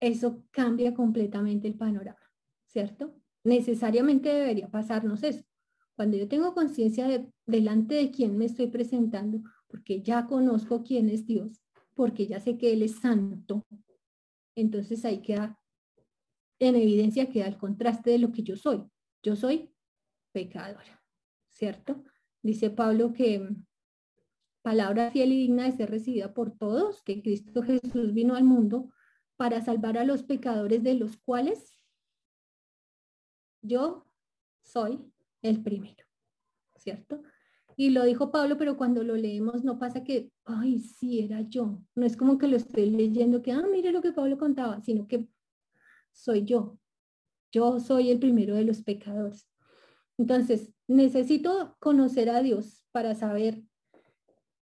[0.00, 2.27] eso cambia completamente el panorama.
[2.68, 3.14] ¿Cierto?
[3.44, 5.42] Necesariamente debería pasarnos eso.
[5.96, 11.08] Cuando yo tengo conciencia de delante de quién me estoy presentando, porque ya conozco quién
[11.08, 11.60] es Dios,
[11.94, 13.66] porque ya sé que Él es santo,
[14.54, 15.58] entonces ahí queda,
[16.60, 18.84] en evidencia queda el contraste de lo que yo soy.
[19.22, 19.72] Yo soy
[20.32, 21.02] pecadora,
[21.48, 22.04] ¿cierto?
[22.42, 23.66] Dice Pablo que mm,
[24.62, 28.92] palabra fiel y digna de ser recibida por todos, que Cristo Jesús vino al mundo
[29.36, 31.77] para salvar a los pecadores de los cuales
[33.68, 34.06] yo
[34.62, 34.98] soy
[35.42, 36.04] el primero,
[36.76, 37.22] ¿cierto?
[37.76, 41.80] Y lo dijo Pablo, pero cuando lo leemos no pasa que, ay, sí, era yo.
[41.94, 45.06] No es como que lo estoy leyendo que, ah, mire lo que Pablo contaba, sino
[45.06, 45.28] que
[46.10, 46.78] soy yo.
[47.52, 49.48] Yo soy el primero de los pecadores.
[50.18, 53.62] Entonces, necesito conocer a Dios para saber,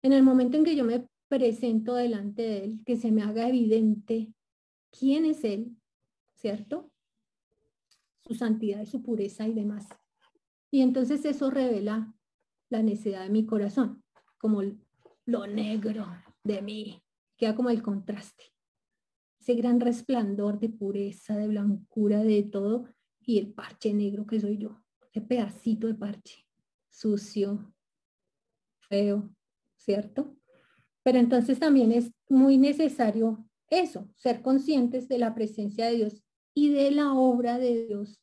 [0.02, 3.48] en el momento en que yo me presento delante de Él, que se me haga
[3.48, 4.32] evidente
[4.90, 5.76] quién es Él,
[6.34, 6.91] ¿cierto?
[8.26, 9.86] Su santidad y su pureza y demás.
[10.70, 12.14] Y entonces eso revela
[12.70, 14.02] la necedad de mi corazón,
[14.38, 14.62] como
[15.26, 16.06] lo negro
[16.42, 17.02] de mí,
[17.36, 18.44] queda como el contraste.
[19.40, 22.88] Ese gran resplandor de pureza, de blancura, de todo,
[23.20, 24.80] y el parche negro que soy yo,
[25.12, 26.46] ese pedacito de parche,
[26.88, 27.72] sucio,
[28.88, 29.30] feo,
[29.76, 30.36] ¿cierto?
[31.02, 36.22] Pero entonces también es muy necesario eso, ser conscientes de la presencia de Dios
[36.54, 38.20] y de la obra de Dios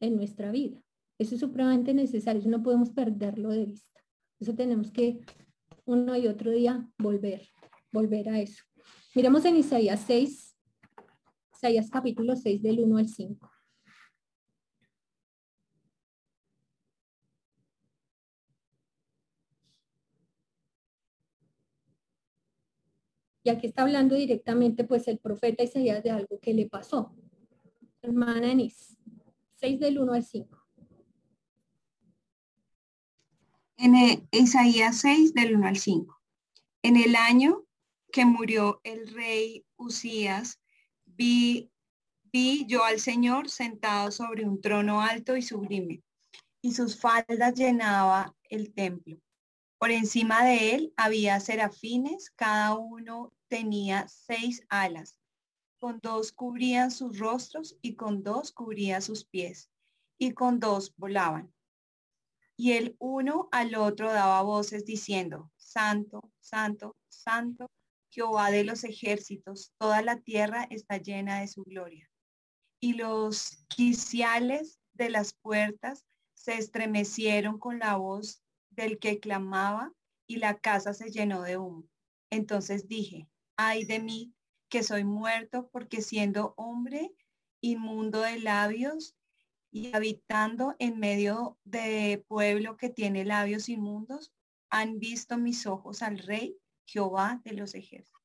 [0.00, 0.80] en nuestra vida.
[1.18, 4.00] Eso es supremamente necesario, no podemos perderlo de vista.
[4.38, 5.20] Eso tenemos que
[5.84, 7.48] uno y otro día volver,
[7.92, 8.64] volver a eso.
[9.14, 10.56] Miremos en Isaías 6,
[11.54, 13.50] Isaías capítulo 6 del 1 al 5.
[23.42, 27.14] Y aquí está hablando directamente pues el profeta Isaías de algo que le pasó
[28.02, 28.96] hermana Enis.
[29.56, 30.66] 6 del 1 al 5.
[33.76, 36.20] En Isaías 6 del 1 al 5.
[36.82, 37.64] En el año
[38.10, 40.60] que murió el rey Usías,
[41.04, 41.70] vi,
[42.32, 46.02] vi yo al Señor sentado sobre un trono alto y sublime,
[46.62, 49.18] y sus faldas llenaba el templo.
[49.78, 55.19] Por encima de él había serafines, cada uno tenía seis alas
[55.80, 59.70] con dos cubrían sus rostros y con dos cubría sus pies,
[60.18, 61.52] y con dos volaban.
[62.56, 67.70] y el uno al otro daba voces diciendo, Santo, Santo, Santo,
[68.10, 72.10] Jehová de los ejércitos, toda la tierra está llena de su gloria.
[72.78, 76.04] Y los quiciales de las puertas
[76.34, 79.94] se estremecieron con la voz del que clamaba
[80.26, 81.88] y la casa se llenó de humo.
[82.30, 83.26] Entonces dije,
[83.56, 84.34] ay de mí,
[84.70, 87.12] que soy muerto porque siendo hombre
[87.60, 89.16] inmundo de labios
[89.70, 94.32] y habitando en medio de pueblo que tiene labios inmundos,
[94.70, 96.56] han visto mis ojos al rey
[96.86, 98.20] Jehová de los ejércitos.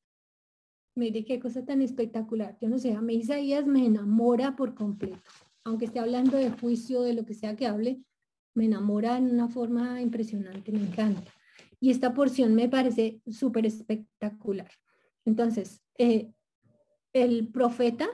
[0.95, 2.57] Mire qué cosa tan espectacular.
[2.61, 5.29] Yo no sé, a mí Isaías me enamora por completo.
[5.65, 7.99] Aunque esté hablando de juicio, de lo que sea que hable,
[8.53, 11.33] me enamora en una forma impresionante, me encanta.
[11.81, 14.71] Y esta porción me parece súper espectacular.
[15.25, 16.31] Entonces, eh,
[17.13, 18.07] el profeta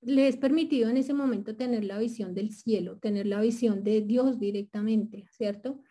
[0.00, 4.02] le es permitido en ese momento tener la visión del cielo, tener la visión de
[4.02, 5.82] Dios directamente, ¿cierto?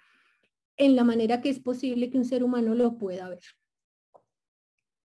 [0.78, 3.44] En la manera que es posible que un ser humano lo pueda ver.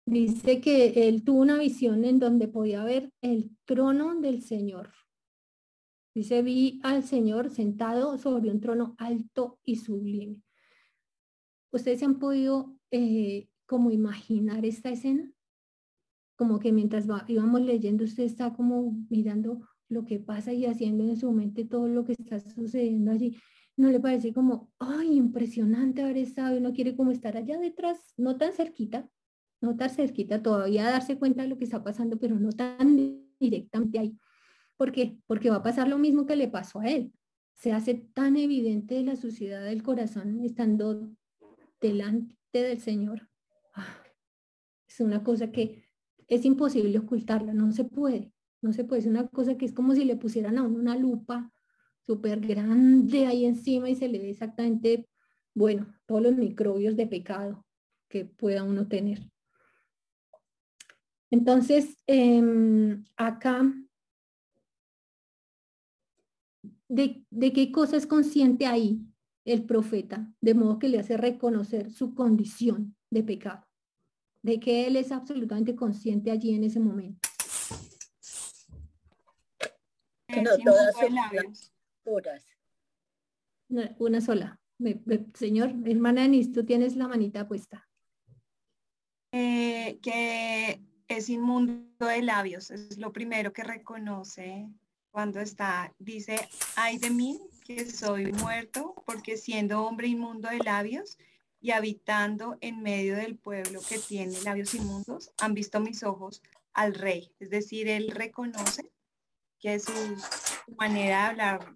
[0.07, 4.91] Dice que él tuvo una visión en donde podía ver el trono del Señor.
[6.15, 10.43] Dice, vi al Señor sentado sobre un trono alto y sublime.
[11.71, 15.31] ¿Ustedes se han podido eh, como imaginar esta escena?
[16.39, 21.17] como que mientras íbamos leyendo, usted está como mirando lo que pasa y haciendo en
[21.17, 23.37] su mente todo lo que está sucediendo allí.
[23.77, 28.15] ¿No le parece como, ay, impresionante haber estado y uno quiere como estar allá detrás,
[28.17, 29.11] no tan cerquita,
[29.61, 32.97] no tan cerquita, todavía darse cuenta de lo que está pasando, pero no tan
[33.41, 34.17] directamente ahí?
[34.77, 35.19] ¿Por qué?
[35.27, 37.13] Porque va a pasar lo mismo que le pasó a él.
[37.57, 41.11] Se hace tan evidente la suciedad del corazón estando
[41.81, 43.28] delante del Señor.
[44.89, 45.85] Es una cosa que
[46.29, 49.95] es imposible ocultarla, no se puede, no se puede, es una cosa que es como
[49.95, 51.53] si le pusieran a uno una lupa
[52.07, 55.09] súper grande ahí encima y se le ve exactamente,
[55.55, 57.67] bueno, todos los microbios de pecado
[58.09, 59.31] que pueda uno tener.
[61.31, 63.63] Entonces, em, acá,
[66.89, 69.03] de, ¿de qué cosa es consciente ahí
[69.45, 70.33] el profeta?
[70.41, 73.68] De modo que le hace reconocer su condición de pecado
[74.49, 77.29] de que él es absolutamente consciente allí en ese momento.
[80.29, 81.15] no todas son
[82.03, 82.45] puras.
[83.99, 84.59] una sola.
[85.35, 87.87] señor, hermana Denis, tú tienes la manita puesta.
[89.33, 94.67] Eh, que es inmundo de labios, es lo primero que reconoce
[95.11, 101.19] cuando está, dice, ay de mí, que soy muerto, porque siendo hombre inmundo de labios,
[101.61, 106.43] y habitando en medio del pueblo que tiene labios inmundos, han visto mis ojos
[106.73, 107.33] al rey.
[107.41, 108.93] Es decir, él reconoce
[109.59, 109.93] que su,
[110.77, 111.75] manera de hablar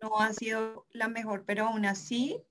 [0.00, 2.42] no ha sido la mejor, pero aún así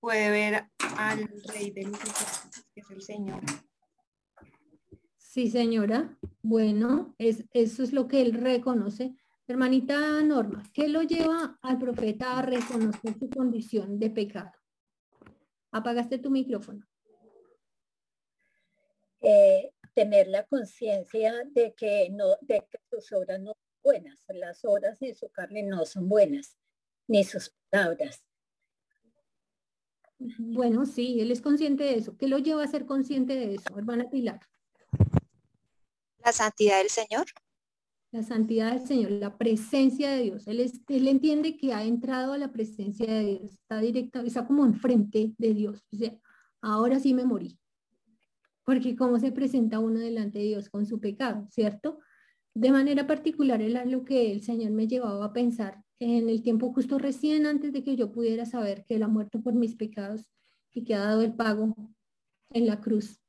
[0.00, 3.42] puede ver al rey de los que es el Señor.
[5.16, 6.18] Sí, señora.
[6.42, 9.14] Bueno, es, eso es lo que él reconoce.
[9.46, 14.57] Hermanita Norma, ¿qué lo lleva al profeta a reconocer su condición de pecado?
[15.70, 16.86] Apagaste tu micrófono.
[19.20, 24.64] Eh, tener la conciencia de que no, de que sus obras no son buenas, las
[24.64, 26.56] obras de su carne no son buenas,
[27.08, 28.22] ni sus palabras.
[30.18, 32.16] Bueno, sí, él es consciente de eso.
[32.16, 34.40] ¿Qué lo lleva a ser consciente de eso, hermana Pilar?
[36.24, 37.26] La santidad del Señor
[38.10, 40.46] la santidad del Señor, la presencia de Dios.
[40.46, 44.64] Él, él entiende que ha entrado a la presencia de Dios, está directa, está como
[44.64, 45.84] enfrente de Dios.
[45.92, 46.16] O sea,
[46.62, 47.58] ahora sí me morí.
[48.64, 51.98] Porque cómo se presenta uno delante de Dios con su pecado, ¿cierto?
[52.54, 56.72] De manera particular era lo que el Señor me llevaba a pensar en el tiempo
[56.72, 60.26] justo recién antes de que yo pudiera saber que Él ha muerto por mis pecados
[60.72, 61.74] y que ha dado el pago
[62.50, 63.20] en la cruz.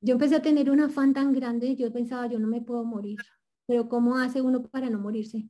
[0.00, 3.18] Yo empecé a tener un afán tan grande, yo pensaba, yo no me puedo morir,
[3.66, 5.48] pero ¿cómo hace uno para no morirse?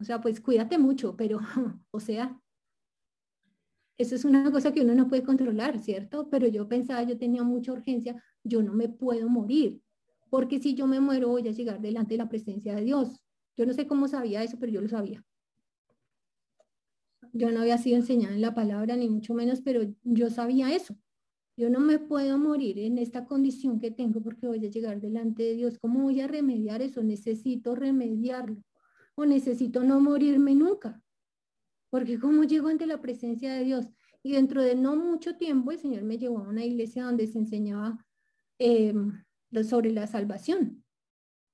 [0.00, 1.38] O sea, pues cuídate mucho, pero,
[1.90, 2.40] o sea,
[3.98, 6.28] eso es una cosa que uno no puede controlar, ¿cierto?
[6.28, 9.80] Pero yo pensaba, yo tenía mucha urgencia, yo no me puedo morir,
[10.28, 13.22] porque si yo me muero voy a llegar delante de la presencia de Dios.
[13.56, 15.24] Yo no sé cómo sabía eso, pero yo lo sabía.
[17.32, 20.96] Yo no había sido enseñada en la palabra, ni mucho menos, pero yo sabía eso.
[21.62, 25.44] Yo no me puedo morir en esta condición que tengo porque voy a llegar delante
[25.44, 25.78] de Dios.
[25.78, 27.04] ¿Cómo voy a remediar eso?
[27.04, 28.64] Necesito remediarlo.
[29.14, 31.00] O necesito no morirme nunca.
[31.88, 33.86] Porque ¿cómo llego ante la presencia de Dios?
[34.24, 37.38] Y dentro de no mucho tiempo el Señor me llevó a una iglesia donde se
[37.38, 38.04] enseñaba
[38.58, 39.22] em,
[39.62, 40.82] sobre la salvación.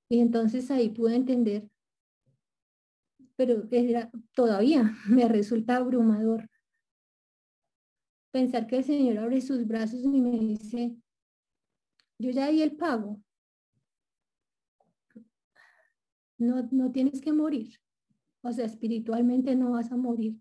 [0.09, 1.69] Y entonces ahí pude entender
[3.37, 6.49] pero era, todavía me resulta abrumador
[8.31, 10.97] pensar que el Señor abre sus brazos y me dice,
[12.19, 13.23] yo ya di el pago.
[16.39, 17.81] No, no tienes que morir.
[18.43, 20.41] O sea, espiritualmente no vas a morir.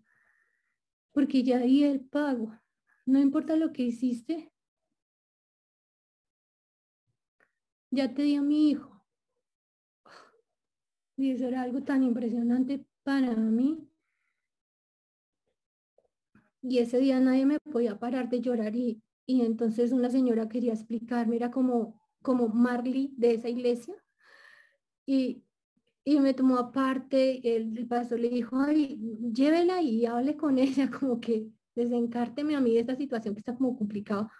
[1.12, 2.52] Porque ya di el pago.
[3.06, 4.52] No importa lo que hiciste.
[7.90, 9.04] Ya te di a mi hijo.
[11.16, 13.88] Y eso era algo tan impresionante para mí.
[16.62, 20.72] Y ese día nadie me podía parar de llorar y, y entonces una señora quería
[20.72, 23.94] explicarme, era como, como Marley de esa iglesia.
[25.06, 25.44] Y,
[26.04, 28.98] y me tomó aparte, el, pastor le dijo, ay,
[29.32, 33.54] llévela y hable con ella, como que desencárteme a mí de esta situación que está
[33.54, 34.30] como complicado.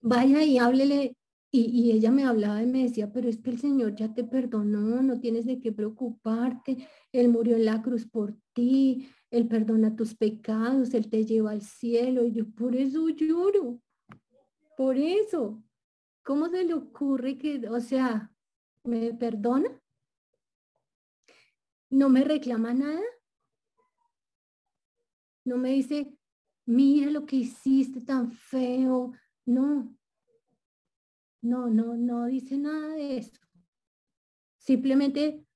[0.00, 1.16] Vaya y háblele.
[1.52, 4.24] Y, y ella me hablaba y me decía, pero es que el Señor ya te
[4.24, 9.96] perdonó, no tienes de qué preocuparte, Él murió en la cruz por ti, Él perdona
[9.96, 12.24] tus pecados, Él te lleva al cielo.
[12.24, 13.80] Y yo por eso lloro,
[14.76, 15.62] por eso.
[16.22, 18.32] ¿Cómo se le ocurre que, o sea,
[18.84, 19.68] me perdona?
[21.94, 23.02] no me reclama nada.
[25.44, 26.16] No me dice,
[26.66, 29.12] mira lo que hiciste tan feo.
[29.46, 29.96] No,
[31.40, 33.40] no, no, no dice nada de eso.
[34.58, 35.46] Simplemente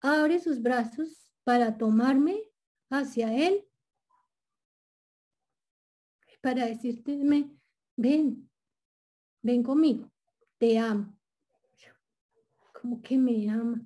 [0.00, 2.42] abre sus brazos para tomarme
[2.90, 3.64] hacia él,
[6.40, 7.18] para decirte,
[7.96, 8.50] ven,
[9.42, 10.10] ven conmigo,
[10.58, 11.18] te amo.
[12.72, 13.84] Como que me ama.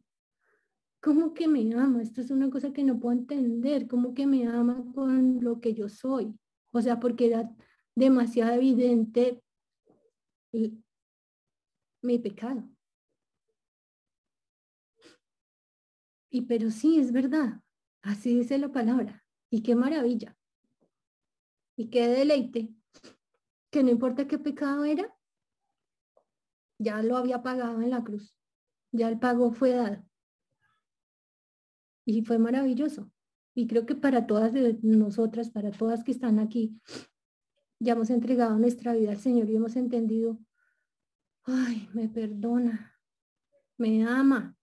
[1.01, 2.03] ¿Cómo que me ama?
[2.03, 3.89] Esto es una cosa que no puedo entender.
[3.89, 6.39] ¿Cómo que me ama con lo que yo soy?
[6.73, 7.51] O sea, porque era
[7.95, 9.43] demasiado evidente
[12.03, 12.69] mi pecado.
[16.29, 17.63] Y pero sí, es verdad.
[18.03, 19.25] Así dice la palabra.
[19.51, 20.37] Y qué maravilla.
[21.77, 22.75] Y qué deleite.
[23.71, 25.15] Que no importa qué pecado era,
[26.79, 28.35] ya lo había pagado en la cruz.
[28.91, 30.05] Ya el pago fue dado.
[32.05, 33.13] Y fue maravilloso.
[33.55, 36.81] Y creo que para todas nosotras, para todas que están aquí,
[37.79, 40.39] ya hemos entregado nuestra vida al Señor y hemos entendido,
[41.45, 42.99] ay, me perdona,
[43.77, 44.57] me ama.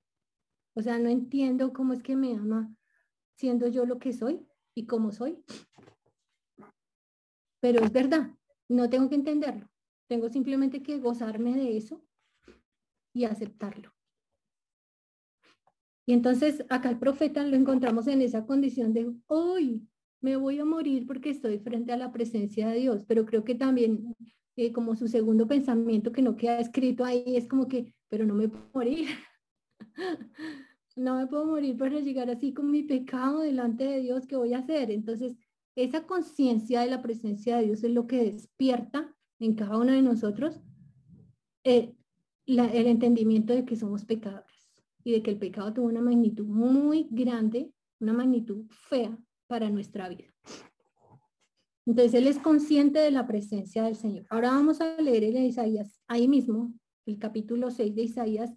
[0.74, 2.77] O sea, no entiendo cómo es que me ama
[3.38, 5.44] siendo yo lo que soy y cómo soy.
[7.62, 8.32] Pero es verdad,
[8.68, 9.70] no tengo que entenderlo.
[10.08, 12.04] Tengo simplemente que gozarme de eso
[13.14, 13.94] y aceptarlo.
[16.06, 19.88] Y entonces acá el profeta lo encontramos en esa condición de, hoy
[20.22, 23.56] me voy a morir porque estoy frente a la presencia de Dios, pero creo que
[23.56, 24.16] también
[24.56, 28.34] eh, como su segundo pensamiento que no queda escrito ahí es como que, pero no
[28.34, 29.10] me puedo morir.
[30.98, 34.54] no me puedo morir para llegar así con mi pecado delante de Dios, ¿qué voy
[34.54, 34.92] a hacer?
[34.92, 35.38] Entonces,
[35.76, 40.02] esa conciencia de la presencia de Dios es lo que despierta en cada uno de
[40.02, 40.60] nosotros
[41.64, 41.94] eh,
[42.48, 44.72] el entendimiento de que somos pecadores
[45.04, 49.18] y de que el pecado tuvo una magnitud muy grande, una magnitud fea
[49.48, 50.34] para nuestra vida.
[51.86, 54.26] Entonces él es consciente de la presencia del Señor.
[54.30, 56.74] Ahora vamos a leer en Isaías, ahí mismo,
[57.08, 58.52] el capítulo 6 de Isaías,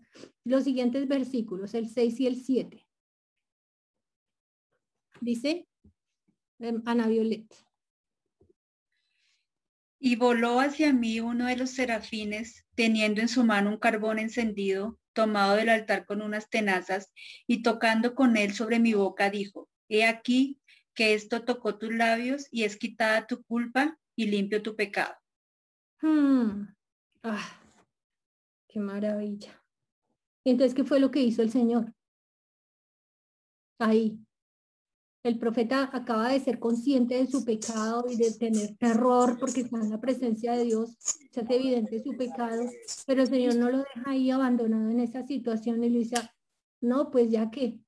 [0.44, 2.86] los siguientes versículos, el 6 y el 7.
[5.20, 5.66] Dice
[6.58, 7.46] em, Ana Violet.
[9.98, 14.98] Y voló hacia mí uno de los serafines, teniendo en su mano un carbón encendido
[15.12, 17.12] tomado del altar con unas tenazas
[17.46, 20.60] y tocando con él sobre mi boca, dijo, he aquí
[20.94, 25.14] que esto tocó tus labios y es quitada tu culpa y limpio tu pecado.
[26.00, 26.68] Hmm.
[27.22, 27.59] Ah,
[28.70, 29.62] qué maravilla.
[30.44, 31.92] Entonces, ¿qué fue lo que hizo el Señor?
[33.78, 34.18] Ahí,
[35.22, 39.78] el profeta acaba de ser consciente de su pecado y de tener terror porque está
[39.78, 40.96] en la presencia de Dios,
[41.30, 42.62] se hace evidente su pecado,
[43.06, 46.16] pero el Señor no lo deja ahí abandonado en esa situación y le dice,
[46.80, 47.80] no, pues ya que,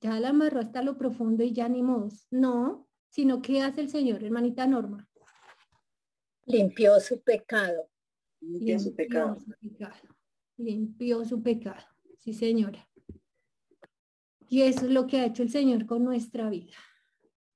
[0.00, 2.26] ya la amarró hasta lo profundo y ya ni modos.
[2.30, 5.08] No, sino ¿qué hace el Señor, hermanita Norma?
[6.44, 7.88] Limpió su pecado.
[8.46, 9.38] Limpió, su pecado.
[10.56, 11.84] Limpió su pecado.
[12.18, 12.88] Sí, señora.
[14.48, 16.74] Y eso es lo que ha hecho el Señor con nuestra vida.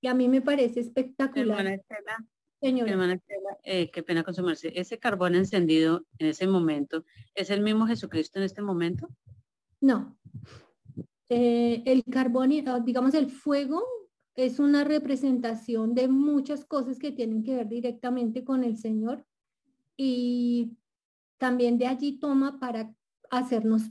[0.00, 1.66] Y a mí me parece espectacular.
[1.66, 2.28] Hermana
[2.60, 2.90] Señora.
[2.90, 3.20] Hermana
[3.62, 4.72] eh, qué pena consumarse.
[4.74, 9.08] Ese carbón encendido en ese momento, ¿es el mismo Jesucristo en este momento?
[9.80, 10.18] No.
[11.30, 13.82] Eh, el carbón, ah, digamos el fuego,
[14.34, 19.24] es una representación de muchas cosas que tienen que ver directamente con el Señor.
[19.96, 20.76] Y
[21.40, 22.94] también de allí toma para
[23.30, 23.90] hacernos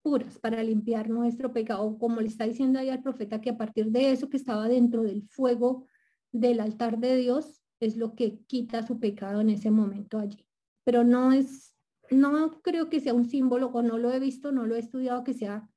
[0.00, 3.86] puras para limpiar nuestro pecado, como le está diciendo ahí al profeta, que a partir
[3.86, 5.86] de eso que estaba dentro del fuego
[6.30, 10.46] del altar de Dios, es lo que quita su pecado en ese momento allí.
[10.84, 11.76] Pero no es,
[12.10, 15.24] no creo que sea un símbolo, o no lo he visto, no lo he estudiado,
[15.24, 15.68] que sea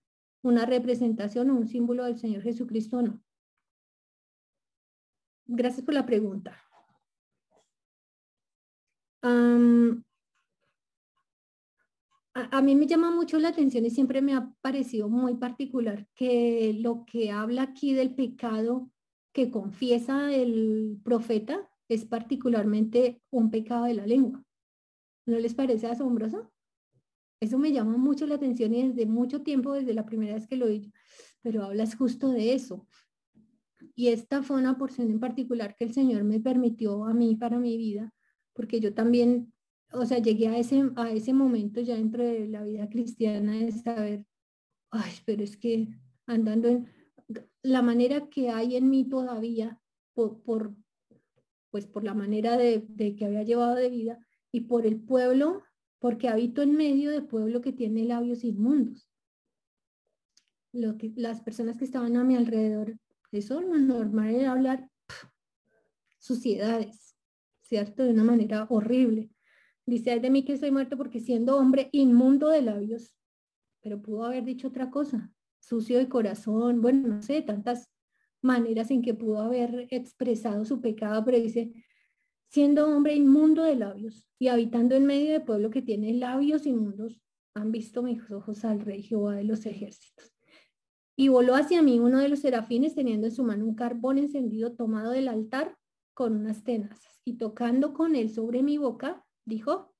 [0.43, 3.23] una representación o un símbolo del Señor Jesucristo, no.
[5.47, 6.64] Gracias por la pregunta.
[12.35, 16.75] A, mí me llama mucho la atención y siempre me ha parecido muy particular que
[16.77, 18.91] lo que habla aquí del pecado
[19.31, 24.43] que confiesa el profeta es particularmente un pecado de la lengua.
[25.25, 26.51] ¿No les parece asombroso?
[27.39, 30.57] Eso me llama mucho la atención y desde mucho tiempo, desde la primera vez que
[30.57, 30.91] lo oí,
[31.41, 32.85] pero hablas justo de eso.
[33.95, 37.59] Y esta fue una porción en particular que el Señor me permitió a mí para
[37.59, 38.13] mi vida,
[38.51, 39.53] porque yo también
[39.97, 43.71] o sea, llegué a ese, a ese momento ya dentro de la vida cristiana de
[43.71, 44.25] saber,
[44.91, 45.89] ay, pero es que
[46.25, 46.89] andando en
[47.61, 49.79] la manera que hay en mí todavía,
[50.13, 50.75] por,
[51.71, 54.19] pues por la manera de, de, que había llevado de vida
[54.51, 55.63] y por el pueblo,
[55.99, 59.09] porque habito en medio del pueblo que tiene labios inmundos.
[60.71, 62.97] Lo que, las personas que estaban a mi alrededor,
[63.31, 64.89] eso lo normal era hablar
[66.19, 67.15] suciedades,
[67.61, 68.03] ¿cierto?
[68.03, 69.34] De una manera horrible.
[69.85, 73.15] Dice, de mí que soy muerto porque siendo hombre inmundo de labios,
[73.81, 77.89] pero pudo haber dicho otra cosa, sucio de corazón, bueno, no sé, tantas
[78.41, 81.73] maneras en que pudo haber expresado su pecado, pero dice,
[82.49, 87.21] siendo hombre inmundo de labios y habitando en medio de pueblo que tiene labios inmundos,
[87.53, 90.33] han visto mis ojos al rey Jehová de los ejércitos.
[91.17, 94.73] Y voló hacia mí uno de los serafines teniendo en su mano un carbón encendido
[94.73, 95.77] tomado del altar
[96.13, 99.95] con unas tenazas y tocando con él sobre mi boca, dijo,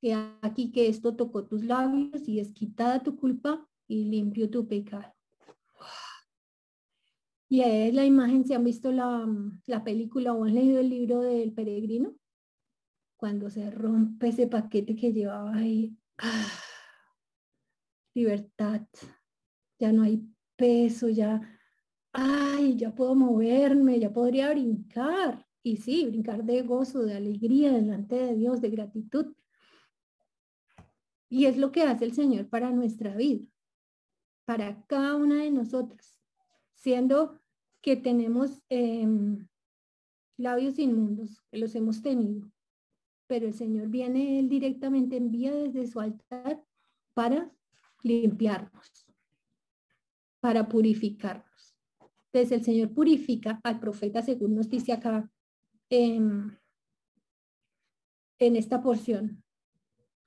[0.00, 4.68] que aquí que esto tocó tus labios y es quitada tu culpa y limpio tu
[4.68, 5.14] pecado.
[7.48, 9.26] Y es la imagen, si han visto la,
[9.66, 12.14] la película o han leído el libro del peregrino,
[13.16, 16.52] cuando se rompe ese paquete que llevaba ahí, ¡ah!
[18.14, 18.82] libertad,
[19.78, 21.40] ya no hay peso, ya,
[22.12, 28.16] ay, ya puedo moverme, ya podría brincar y sí, brincar de gozo, de alegría delante
[28.16, 29.34] de Dios, de gratitud.
[31.30, 33.46] Y es lo que hace el Señor para nuestra vida,
[34.44, 36.18] para cada una de nosotras,
[36.74, 37.40] siendo
[37.80, 39.48] que tenemos em,
[40.36, 42.52] labios inmundos, que los hemos tenido,
[43.26, 46.62] pero el Señor viene Él directamente, envía desde su altar
[47.14, 47.50] para
[48.02, 49.06] limpiarnos,
[50.40, 51.74] para purificarnos.
[52.26, 55.30] Entonces el Señor purifica al profeta, según nos dice acá
[55.90, 56.58] en,
[58.38, 59.42] esta porción.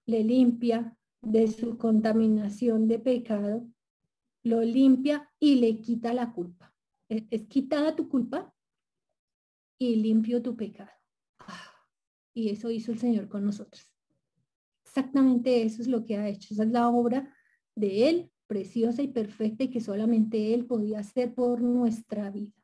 [0.05, 3.67] Le limpia de su contaminación de pecado,
[4.43, 6.73] lo limpia y le quita la culpa.
[7.09, 8.53] Es, es quitada tu culpa
[9.77, 10.91] y limpio tu pecado.
[12.33, 13.91] Y eso hizo el Señor con nosotros.
[14.85, 16.53] Exactamente eso es lo que ha hecho.
[16.53, 17.31] Esa es la obra
[17.75, 22.56] de Él, preciosa y perfecta y que solamente Él podía hacer por nuestra vida.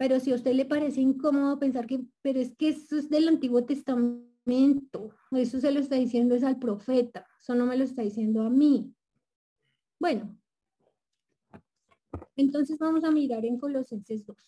[0.00, 3.28] Pero si a usted le parece incómodo pensar que, pero es que eso es del
[3.28, 8.00] Antiguo Testamento, eso se lo está diciendo es al profeta, eso no me lo está
[8.00, 8.94] diciendo a mí.
[9.98, 10.40] Bueno,
[12.34, 14.38] entonces vamos a mirar en Colosenses 2.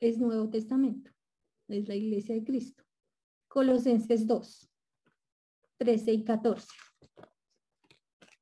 [0.00, 1.12] Es Nuevo Testamento,
[1.68, 2.82] es la iglesia de Cristo.
[3.46, 4.72] Colosenses 2,
[5.76, 6.66] 13 y 14.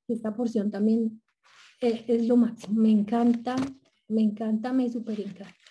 [0.08, 1.22] Esta porción también
[1.78, 2.80] es, es lo máximo.
[2.80, 3.54] Me encanta,
[4.08, 5.61] me encanta, me super encanta.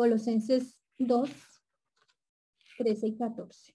[0.00, 1.30] Colosenses 2,
[2.78, 3.74] 13 y 14.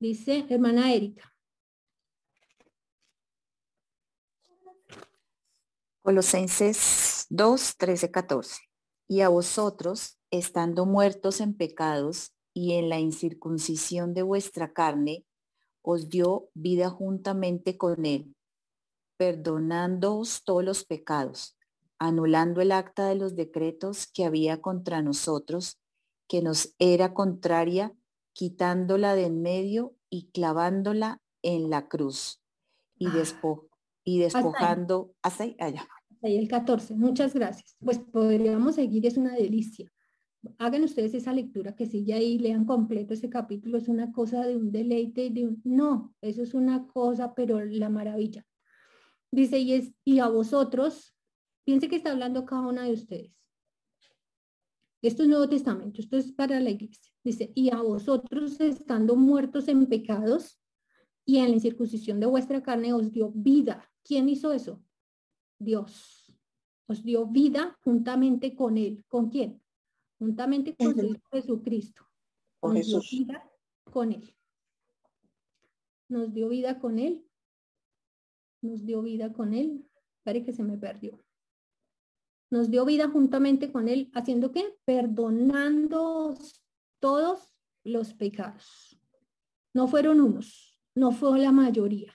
[0.00, 1.32] Dice hermana Erika.
[6.02, 8.60] Colosenses 2, 13, 14.
[9.06, 15.24] Y a vosotros, estando muertos en pecados y en la incircuncisión de vuestra carne,
[15.80, 18.34] os dio vida juntamente con él,
[19.16, 21.54] perdonándoos todos los pecados
[21.98, 25.80] anulando el acta de los decretos que había contra nosotros,
[26.28, 27.94] que nos era contraria,
[28.32, 32.42] quitándola de en medio y clavándola en la cruz
[32.98, 33.24] y, ah.
[34.04, 35.88] y despojando hasta ahí, allá.
[36.22, 37.76] Ahí el 14, muchas gracias.
[37.80, 39.90] Pues podríamos seguir, es una delicia.
[40.58, 44.46] Hagan ustedes esa lectura, que si ya ahí lean completo ese capítulo, es una cosa
[44.46, 45.60] de un deleite, de un...
[45.64, 48.46] No, eso es una cosa, pero la maravilla.
[49.30, 51.14] Dice, y, es, y a vosotros,
[51.68, 53.30] Piense que está hablando cada una de ustedes.
[55.02, 57.12] Esto es Nuevo Testamento, esto es para la iglesia.
[57.22, 60.58] Dice, y a vosotros estando muertos en pecados
[61.26, 63.86] y en la incircuncisión de vuestra carne os dio vida.
[64.02, 64.82] ¿Quién hizo eso?
[65.58, 66.34] Dios.
[66.86, 69.04] Os dio vida juntamente con él.
[69.06, 69.62] ¿Con quién?
[70.18, 70.94] Juntamente con
[71.30, 72.02] Jesucristo.
[72.62, 73.50] Nos dio vida
[73.92, 74.34] con él.
[76.08, 77.28] Nos dio vida con él.
[78.62, 79.86] Nos dio vida con él.
[80.22, 81.27] Parece que se me perdió
[82.50, 84.76] nos dio vida juntamente con Él, haciendo qué?
[84.84, 86.36] Perdonando
[86.98, 87.54] todos
[87.84, 88.98] los pecados.
[89.74, 92.14] No fueron unos, no fue la mayoría,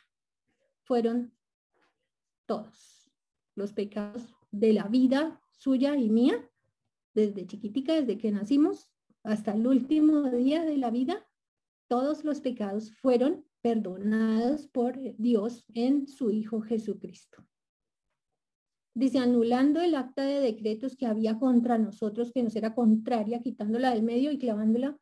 [0.84, 1.34] fueron
[2.45, 3.11] todos
[3.55, 6.49] los pecados de la vida suya y mía,
[7.14, 8.91] desde chiquitica, desde que nacimos
[9.23, 11.26] hasta el último día de la vida,
[11.88, 17.45] todos los pecados fueron perdonados por Dios en su Hijo Jesucristo
[18.93, 23.91] dice, anulando el acta de decretos que había contra nosotros, que nos era contraria, quitándola
[23.91, 24.97] del medio y clavándola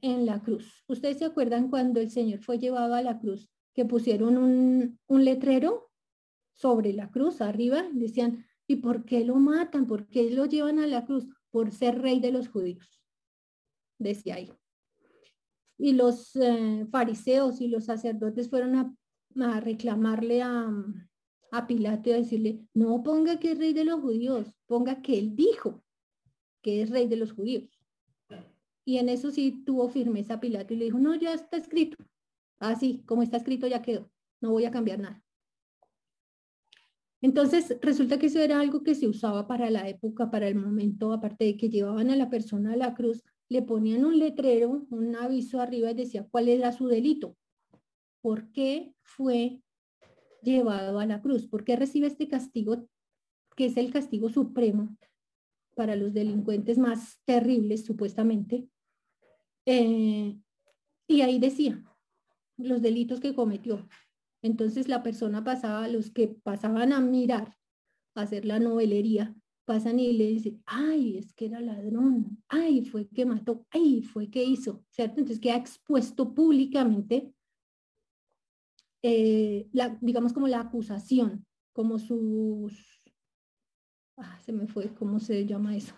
[0.00, 0.84] en la cruz.
[0.88, 5.24] ¿Ustedes se acuerdan cuando el Señor fue llevado a la cruz, que pusieron un, un
[5.24, 5.90] letrero
[6.54, 7.84] sobre la cruz arriba?
[7.92, 9.86] Decían, ¿y por qué lo matan?
[9.86, 11.26] ¿Por qué lo llevan a la cruz?
[11.50, 13.00] Por ser rey de los judíos.
[13.98, 14.52] Decía ahí.
[15.78, 18.94] Y los eh, fariseos y los sacerdotes fueron a,
[19.40, 20.68] a reclamarle a,
[21.50, 25.18] a Pilato y a decirle, no ponga que es rey de los judíos, ponga que
[25.18, 25.82] él dijo
[26.62, 27.68] que es rey de los judíos.
[28.84, 31.96] Y en eso sí tuvo firmeza Pilato y le dijo, no, ya está escrito.
[32.58, 34.10] Así, como está escrito ya quedó,
[34.40, 35.22] no voy a cambiar nada.
[37.20, 41.12] Entonces, resulta que eso era algo que se usaba para la época, para el momento,
[41.12, 45.16] aparte de que llevaban a la persona a la cruz, le ponían un letrero, un
[45.16, 47.36] aviso arriba y decía cuál era su delito,
[48.20, 49.62] por qué fue
[50.42, 51.46] llevado a la cruz.
[51.46, 52.88] porque recibe este castigo,
[53.56, 54.96] que es el castigo supremo
[55.74, 58.68] para los delincuentes más terribles, supuestamente?
[59.66, 60.38] Eh,
[61.06, 61.82] y ahí decía
[62.56, 63.88] los delitos que cometió.
[64.42, 67.56] Entonces la persona pasaba, los que pasaban a mirar,
[68.14, 69.34] a hacer la novelería,
[69.64, 74.30] pasan y le dicen, ay, es que era ladrón, ay, fue que mató, ay, fue
[74.30, 75.20] que hizo, ¿cierto?
[75.20, 77.34] Entonces queda expuesto públicamente
[79.02, 83.02] eh, la, digamos como la acusación, como sus,
[84.16, 85.94] ah, se me fue, ¿cómo se llama eso?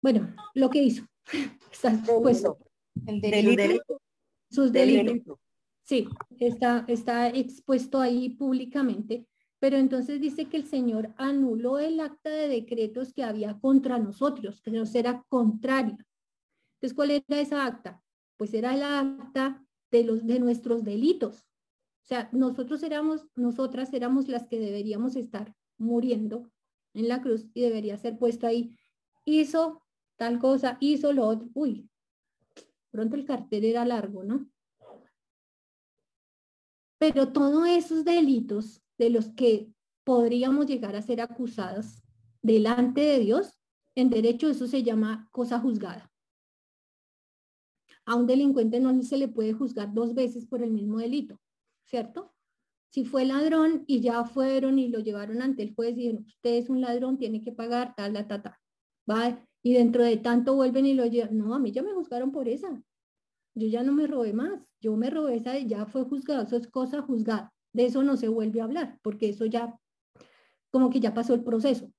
[0.00, 1.04] Bueno, lo que hizo.
[1.72, 2.58] Está expuesto.
[3.06, 4.00] El delito.
[4.50, 5.38] Sus delitos.
[5.82, 6.06] Sí,
[6.38, 9.26] está, está expuesto ahí públicamente,
[9.58, 14.60] pero entonces dice que el Señor anuló el acta de decretos que había contra nosotros,
[14.60, 15.96] que nos era contraria.
[16.74, 18.02] Entonces, ¿cuál era esa acta?
[18.36, 21.46] Pues era la acta de, los, de nuestros delitos.
[22.02, 26.50] O sea, nosotros éramos, nosotras éramos las que deberíamos estar muriendo
[26.94, 28.76] en la cruz y debería ser puesto ahí.
[29.24, 29.82] Hizo
[30.16, 31.48] tal cosa, hizo lo otro.
[31.54, 31.88] Uy,
[32.90, 34.48] pronto el cartel era largo, ¿no?
[36.98, 42.02] Pero todos esos delitos de los que podríamos llegar a ser acusados
[42.42, 43.60] delante de Dios,
[43.94, 46.10] en derecho eso se llama cosa juzgada.
[48.08, 51.38] A un delincuente no se le puede juzgar dos veces por el mismo delito,
[51.84, 52.32] ¿cierto?
[52.88, 56.54] Si fue ladrón y ya fueron y lo llevaron ante el juez y dijeron, usted
[56.54, 58.58] es un ladrón, tiene que pagar tal, la, ta, ta.
[59.08, 61.36] Va, y dentro de tanto vuelven y lo llevan.
[61.36, 62.82] No, a mí ya me juzgaron por esa.
[63.54, 64.72] Yo ya no me robé más.
[64.80, 66.44] Yo me robé esa y ya fue juzgado.
[66.44, 67.52] Eso es cosa juzgada.
[67.74, 69.78] De eso no se vuelve a hablar, porque eso ya,
[70.70, 71.92] como que ya pasó el proceso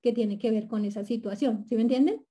[0.00, 1.66] que tiene que ver con esa situación.
[1.68, 2.24] ¿Sí me entienden?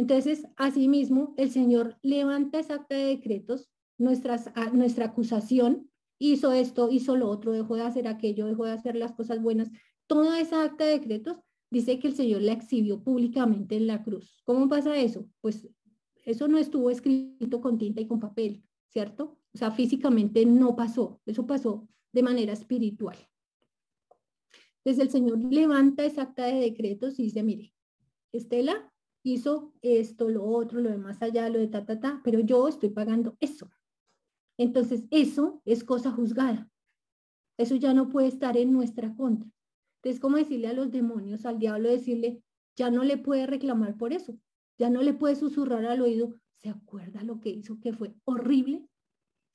[0.00, 3.68] Entonces, asimismo, el Señor levanta esa acta de decretos,
[3.98, 8.96] nuestras, nuestra acusación, hizo esto, hizo lo otro, dejó de hacer aquello, dejó de hacer
[8.96, 9.70] las cosas buenas.
[10.06, 11.36] Toda esa acta de decretos
[11.70, 14.40] dice que el Señor la exhibió públicamente en la cruz.
[14.44, 15.28] ¿Cómo pasa eso?
[15.42, 15.68] Pues
[16.24, 19.38] eso no estuvo escrito con tinta y con papel, ¿cierto?
[19.52, 23.18] O sea, físicamente no pasó, eso pasó de manera espiritual.
[24.82, 27.74] Entonces el Señor levanta esa acta de decretos y dice, mire,
[28.32, 28.90] Estela,
[29.22, 32.90] hizo esto, lo otro, lo demás allá, lo de ta, ta, ta, pero yo estoy
[32.90, 33.70] pagando eso.
[34.56, 36.70] Entonces, eso es cosa juzgada.
[37.58, 39.50] Eso ya no puede estar en nuestra contra.
[39.96, 42.42] Entonces, como decirle a los demonios, al diablo, decirle,
[42.76, 44.38] ya no le puede reclamar por eso,
[44.78, 48.86] ya no le puede susurrar al oído, ¿se acuerda lo que hizo que fue horrible?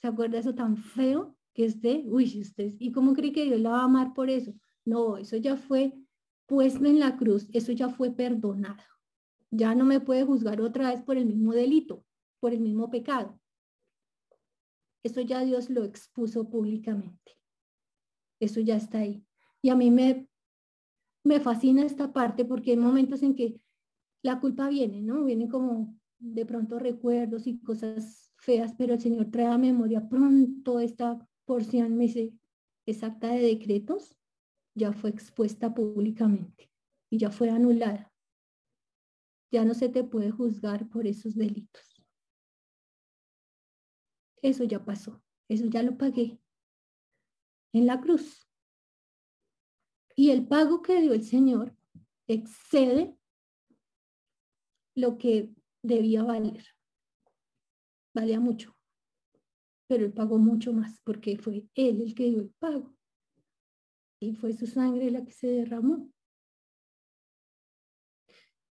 [0.02, 2.04] ¿Se acuerda eso tan feo que esté?
[2.06, 4.54] Uy, usted, ¿y cómo cree que Dios la va a amar por eso?
[4.86, 5.94] No, eso ya fue
[6.46, 8.95] puesto en la cruz, eso ya fue perdonado.
[9.52, 12.04] Ya no me puede juzgar otra vez por el mismo delito,
[12.40, 13.40] por el mismo pecado.
[15.04, 17.38] Eso ya Dios lo expuso públicamente.
[18.40, 19.26] Eso ya está ahí.
[19.62, 20.28] Y a mí me,
[21.24, 23.62] me fascina esta parte porque hay momentos en que
[24.24, 25.24] la culpa viene, ¿no?
[25.24, 30.80] Viene como de pronto recuerdos y cosas feas, pero el Señor trae a memoria pronto
[30.80, 32.34] esta porción, me dice,
[32.86, 34.18] exacta de decretos
[34.76, 36.70] ya fue expuesta públicamente
[37.10, 38.12] y ya fue anulada.
[39.56, 42.03] Ya no se te puede juzgar por esos delitos.
[44.41, 46.41] Eso ya pasó, eso ya lo pagué
[47.72, 48.49] en la cruz.
[50.14, 51.73] Y el pago que dio el Señor
[52.27, 53.18] excede
[54.94, 56.65] lo que debía valer.
[58.14, 58.76] Valía mucho,
[59.88, 62.94] pero él pagó mucho más porque fue él el que dio el pago.
[64.19, 66.11] Y fue su sangre la que se derramó.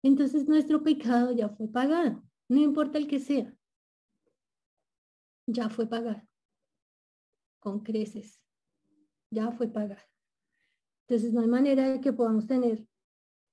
[0.05, 3.56] Entonces nuestro pecado ya fue pagado, no importa el que sea.
[5.47, 6.20] Ya fue pagado.
[7.59, 8.39] Con creces.
[9.31, 10.02] Ya fue pagado.
[11.09, 12.86] Entonces no hay manera de que podamos tener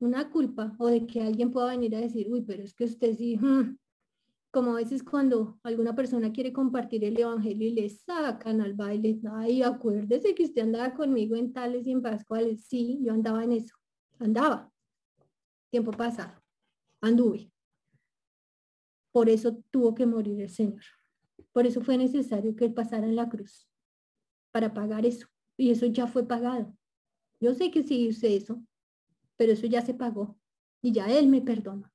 [0.02, 3.16] una culpa o de que alguien pueda venir a decir, uy, pero es que usted
[3.16, 3.78] sí, hmm".
[4.52, 9.22] como a veces cuando alguna persona quiere compartir el evangelio y le sacan al baile,
[9.32, 13.54] ay, acuérdese que usted andaba conmigo en tales y en pascuales, sí, yo andaba en
[13.54, 13.74] eso,
[14.20, 14.70] andaba,
[15.70, 16.41] tiempo pasado,
[17.02, 17.52] anduve.
[19.12, 20.84] Por eso tuvo que morir el Señor.
[21.52, 23.68] Por eso fue necesario que él pasara en la cruz,
[24.52, 25.28] para pagar eso.
[25.58, 26.76] Y eso ya fue pagado.
[27.40, 28.64] Yo sé que sí hice eso,
[29.36, 30.38] pero eso ya se pagó
[30.82, 31.92] y ya Él me perdona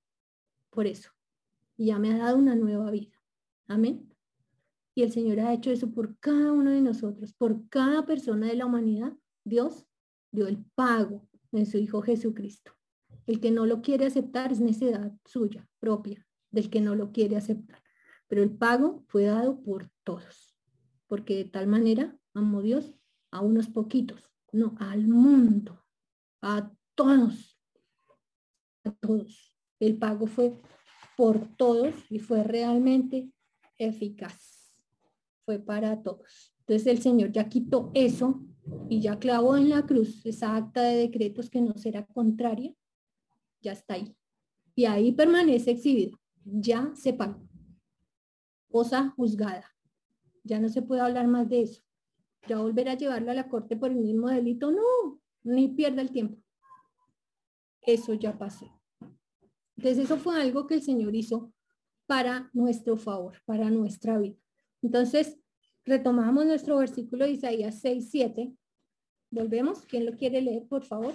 [0.70, 1.10] por eso.
[1.76, 3.14] Y ya me ha dado una nueva vida.
[3.68, 4.12] Amén.
[4.94, 8.56] Y el Señor ha hecho eso por cada uno de nosotros, por cada persona de
[8.56, 9.12] la humanidad.
[9.44, 9.86] Dios
[10.32, 12.75] dio el pago en su Hijo Jesucristo.
[13.26, 17.36] El que no lo quiere aceptar es necesidad suya, propia, del que no lo quiere
[17.36, 17.82] aceptar.
[18.28, 20.56] Pero el pago fue dado por todos,
[21.06, 22.94] porque de tal manera amó Dios
[23.30, 25.84] a unos poquitos, no, al mundo,
[26.40, 27.58] a todos,
[28.84, 29.54] a todos.
[29.80, 30.58] El pago fue
[31.16, 33.30] por todos y fue realmente
[33.78, 34.72] eficaz.
[35.44, 36.54] Fue para todos.
[36.60, 38.44] Entonces el Señor ya quitó eso
[38.88, 42.74] y ya clavó en la cruz esa acta de decretos que no será contraria.
[43.66, 44.16] Ya está ahí.
[44.74, 46.16] Y ahí permanece exhibida.
[46.44, 47.48] Ya se pagó.
[48.70, 49.74] Cosa juzgada.
[50.44, 51.82] Ya no se puede hablar más de eso.
[52.46, 56.12] Ya volver a llevarlo a la corte por el mismo delito, no, ni pierda el
[56.12, 56.46] tiempo
[57.86, 58.68] eso ya pasó.
[59.76, 61.52] Entonces eso fue algo que el Señor hizo
[62.06, 64.36] para nuestro favor, para nuestra vida.
[64.82, 65.38] Entonces,
[65.84, 68.52] retomamos nuestro versículo de Isaías 6, 7.
[69.30, 69.82] Volvemos.
[69.86, 71.14] ¿Quién lo quiere leer, por favor?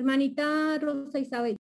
[0.00, 1.58] Hermanita Rosa Isabel.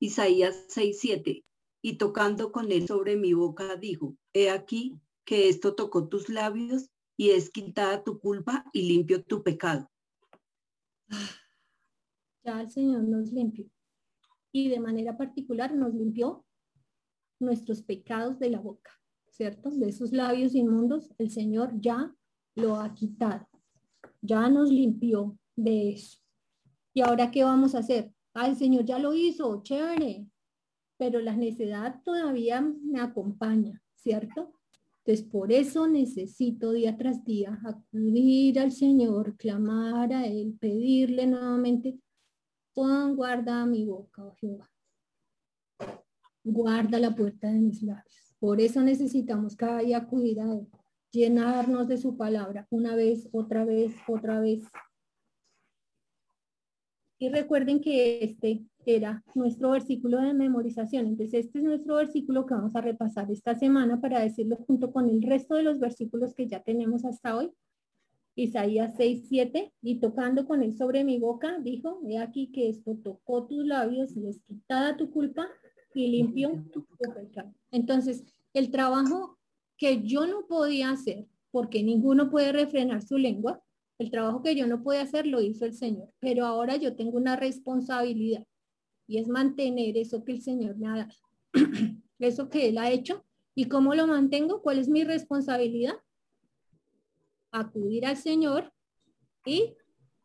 [0.00, 1.44] Isaías 6:7.
[1.82, 6.88] Y tocando con él sobre mi boca, dijo, he aquí que esto tocó tus labios
[7.18, 9.90] y es quitada tu culpa y limpio tu pecado.
[12.44, 13.66] Ya el Señor nos limpió.
[14.50, 16.44] Y de manera particular nos limpió
[17.38, 18.90] nuestros pecados de la boca,
[19.30, 19.70] ¿cierto?
[19.70, 22.12] De esos labios inmundos, el Señor ya
[22.56, 23.51] lo ha quitado
[24.20, 26.18] ya nos limpió de eso.
[26.94, 28.12] ¿Y ahora qué vamos a hacer?
[28.34, 30.26] Ah, el Señor ya lo hizo, chévere,
[30.96, 34.52] pero la necesidad todavía me acompaña, ¿cierto?
[35.04, 41.98] Entonces, por eso necesito día tras día acudir al Señor, clamar a Él, pedirle nuevamente,
[42.72, 44.70] pon guarda mi boca, oh Jehová.
[46.44, 48.36] Guarda la puerta de mis labios.
[48.38, 50.68] Por eso necesitamos cada día acudir a Él
[51.12, 54.64] llenarnos de su palabra una vez, otra vez, otra vez.
[57.18, 61.06] Y recuerden que este era nuestro versículo de memorización.
[61.06, 65.08] Entonces, este es nuestro versículo que vamos a repasar esta semana para decirlo junto con
[65.08, 67.52] el resto de los versículos que ya tenemos hasta hoy.
[68.34, 72.96] Isaías 6, 7, y tocando con él sobre mi boca, dijo, he aquí que esto
[72.96, 75.46] tocó tus labios y es quitada tu culpa
[75.94, 77.52] y limpio tu pecado.
[77.70, 78.24] Entonces,
[78.54, 79.38] el trabajo
[79.82, 83.60] que yo no podía hacer, porque ninguno puede refrenar su lengua,
[83.98, 87.16] el trabajo que yo no podía hacer lo hizo el Señor, pero ahora yo tengo
[87.16, 88.46] una responsabilidad
[89.08, 91.14] y es mantener eso que el Señor me ha dado,
[92.20, 93.24] eso que Él ha hecho.
[93.56, 94.62] ¿Y cómo lo mantengo?
[94.62, 95.96] ¿Cuál es mi responsabilidad?
[97.50, 98.72] Acudir al Señor
[99.44, 99.74] y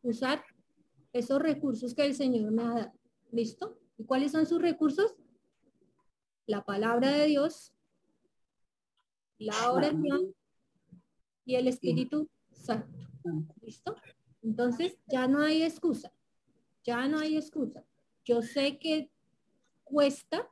[0.04, 0.44] usar
[1.14, 2.94] esos recursos que el Señor me ha dado.
[3.32, 3.80] ¿Listo?
[3.98, 5.16] ¿Y cuáles son sus recursos?
[6.46, 7.74] La palabra de Dios,
[9.38, 10.34] la oración
[11.46, 12.98] y el Espíritu Santo.
[13.62, 13.96] ¿Listo?
[14.42, 16.14] Entonces, ya no hay excusa,
[16.84, 17.86] ya no hay excusa.
[18.24, 19.10] Yo sé que
[19.84, 20.50] cuesta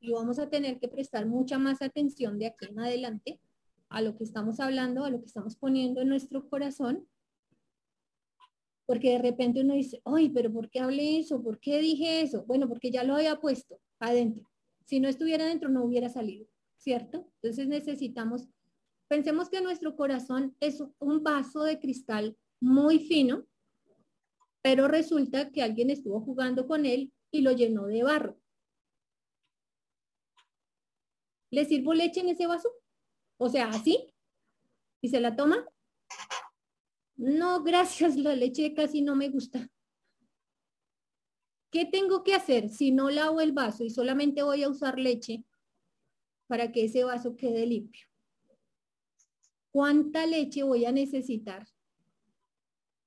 [0.00, 3.40] y vamos a tener que prestar mucha más atención de aquí en adelante
[3.88, 7.06] a lo que estamos hablando, a lo que estamos poniendo en nuestro corazón,
[8.86, 11.42] porque de repente uno dice, ay, pero ¿por qué hablé eso?
[11.42, 12.44] ¿Por qué dije eso?
[12.46, 14.48] Bueno, porque ya lo había puesto adentro.
[14.84, 16.46] Si no estuviera adentro, no hubiera salido,
[16.80, 17.30] ¿cierto?
[17.42, 18.48] Entonces necesitamos,
[19.06, 23.46] pensemos que nuestro corazón es un vaso de cristal muy fino,
[24.62, 28.40] pero resulta que alguien estuvo jugando con él y lo llenó de barro.
[31.50, 32.70] ¿Le sirvo leche en ese vaso?
[33.38, 34.14] O sea, así.
[35.02, 35.66] ¿Y se la toma?
[37.16, 39.70] No, gracias, la leche casi no me gusta.
[41.70, 45.44] ¿Qué tengo que hacer si no lavo el vaso y solamente voy a usar leche
[46.50, 48.08] para que ese vaso quede limpio?
[49.70, 51.64] ¿Cuánta leche voy a necesitar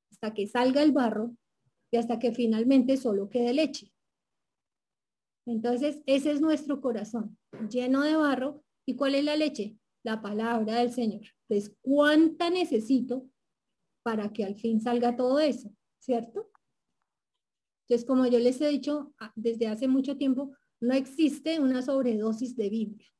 [0.09, 1.35] hasta que salga el barro
[1.91, 3.91] y hasta que finalmente solo quede leche?
[5.45, 7.37] Entonces, ese es nuestro corazón,
[7.69, 8.63] lleno de barro.
[8.85, 9.77] ¿Y cuál es la leche?
[10.03, 11.25] La palabra del Señor.
[11.49, 13.29] Entonces, ¿cuánta necesito
[14.03, 15.69] para que al fin salga todo eso?
[15.99, 16.49] ¿Cierto?
[17.81, 22.55] Entonces, como yo les he dicho ah, desde hace mucho tiempo, no existe una sobredosis
[22.55, 23.12] de Biblia.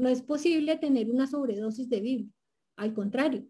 [0.00, 2.32] No es posible tener una sobredosis de Biblia.
[2.76, 3.46] Al contrario,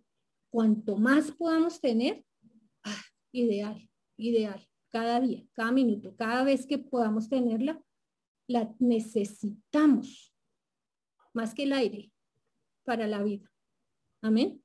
[0.51, 2.25] cuanto más podamos tener,
[2.83, 7.81] ah, ideal, ideal cada día, cada minuto, cada vez que podamos tenerla,
[8.49, 10.35] la necesitamos
[11.33, 12.11] más que el aire
[12.83, 13.49] para la vida.
[14.21, 14.61] Amén.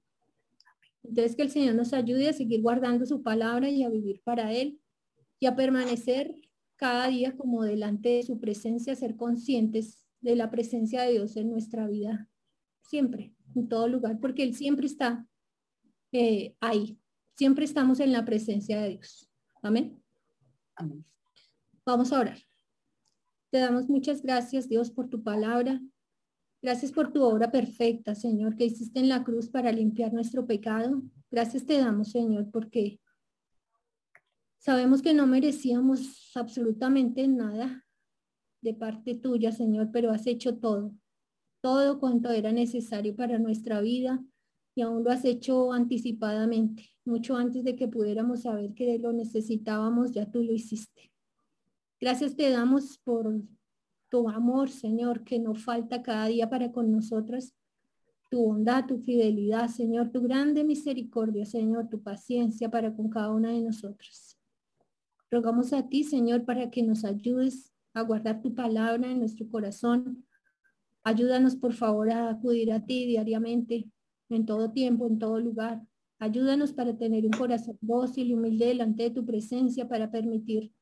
[1.04, 4.52] Entonces que el Señor nos ayude a seguir guardando su palabra y a vivir para
[4.52, 4.82] Él
[5.40, 6.34] y a permanecer
[6.78, 11.52] cada día como delante de su presencia, ser conscientes de la presencia de Dios en
[11.52, 12.28] nuestra vida,
[12.82, 15.28] siempre, en todo lugar, porque Él siempre está
[16.12, 17.00] eh, ahí,
[17.36, 19.30] siempre estamos en la presencia de Dios.
[19.62, 20.02] Amén.
[21.86, 22.40] Vamos a orar.
[23.52, 25.80] Te damos muchas gracias, Dios, por tu palabra.
[26.60, 31.04] Gracias por tu obra perfecta, Señor, que hiciste en la cruz para limpiar nuestro pecado.
[31.30, 33.00] Gracias te damos, Señor, porque
[34.58, 37.85] sabemos que no merecíamos absolutamente nada
[38.66, 40.92] de parte tuya, Señor, pero has hecho todo,
[41.62, 44.22] todo cuanto era necesario para nuestra vida
[44.76, 50.12] y aún lo has hecho anticipadamente mucho antes de que pudiéramos saber que lo necesitábamos,
[50.12, 51.12] ya tú lo hiciste.
[52.02, 53.32] Gracias te damos por
[54.10, 57.54] tu amor, Señor, que no falta cada día para con nosotros,
[58.32, 63.52] tu bondad, tu fidelidad, Señor, tu grande misericordia, Señor, tu paciencia para con cada una
[63.52, 64.38] de nosotros.
[65.30, 70.28] Rogamos a ti, Señor, para que nos ayudes a guardar tu palabra en nuestro corazón.
[71.04, 73.90] Ayúdanos, por favor, a acudir a ti diariamente,
[74.30, 75.82] en todo tiempo, en todo lugar,
[76.18, 80.74] Ayúdanos para tener un corazón dócil y humilde delante de tu presencia para permitir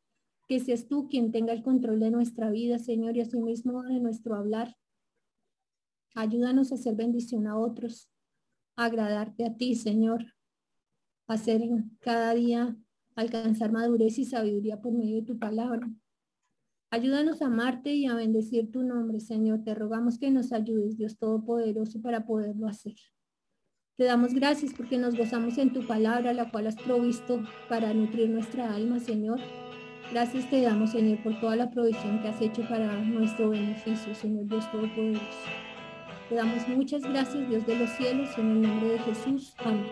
[0.47, 4.35] que seas tú quien tenga el control de nuestra vida, Señor, y asimismo de nuestro
[4.35, 4.75] hablar.
[6.13, 8.09] Ayúdanos a hacer bendición a otros,
[8.75, 10.23] a agradarte a ti, Señor,
[11.27, 11.61] a hacer
[11.99, 12.77] cada día
[13.15, 15.89] alcanzar madurez y sabiduría por medio de tu palabra.
[16.93, 19.63] Ayúdanos a amarte y a bendecir tu nombre, Señor.
[19.63, 22.93] Te rogamos que nos ayudes, Dios Todopoderoso, para poderlo hacer.
[23.97, 28.29] Te damos gracias porque nos gozamos en tu palabra, la cual has provisto para nutrir
[28.29, 29.39] nuestra alma, Señor.
[30.11, 34.45] Gracias te damos, Señor, por toda la provisión que has hecho para nuestro beneficio, Señor
[34.45, 35.25] Dios Todopoderoso.
[36.29, 39.55] Te damos muchas gracias, Dios de los cielos, en el nombre de Jesús.
[39.65, 39.87] Amén.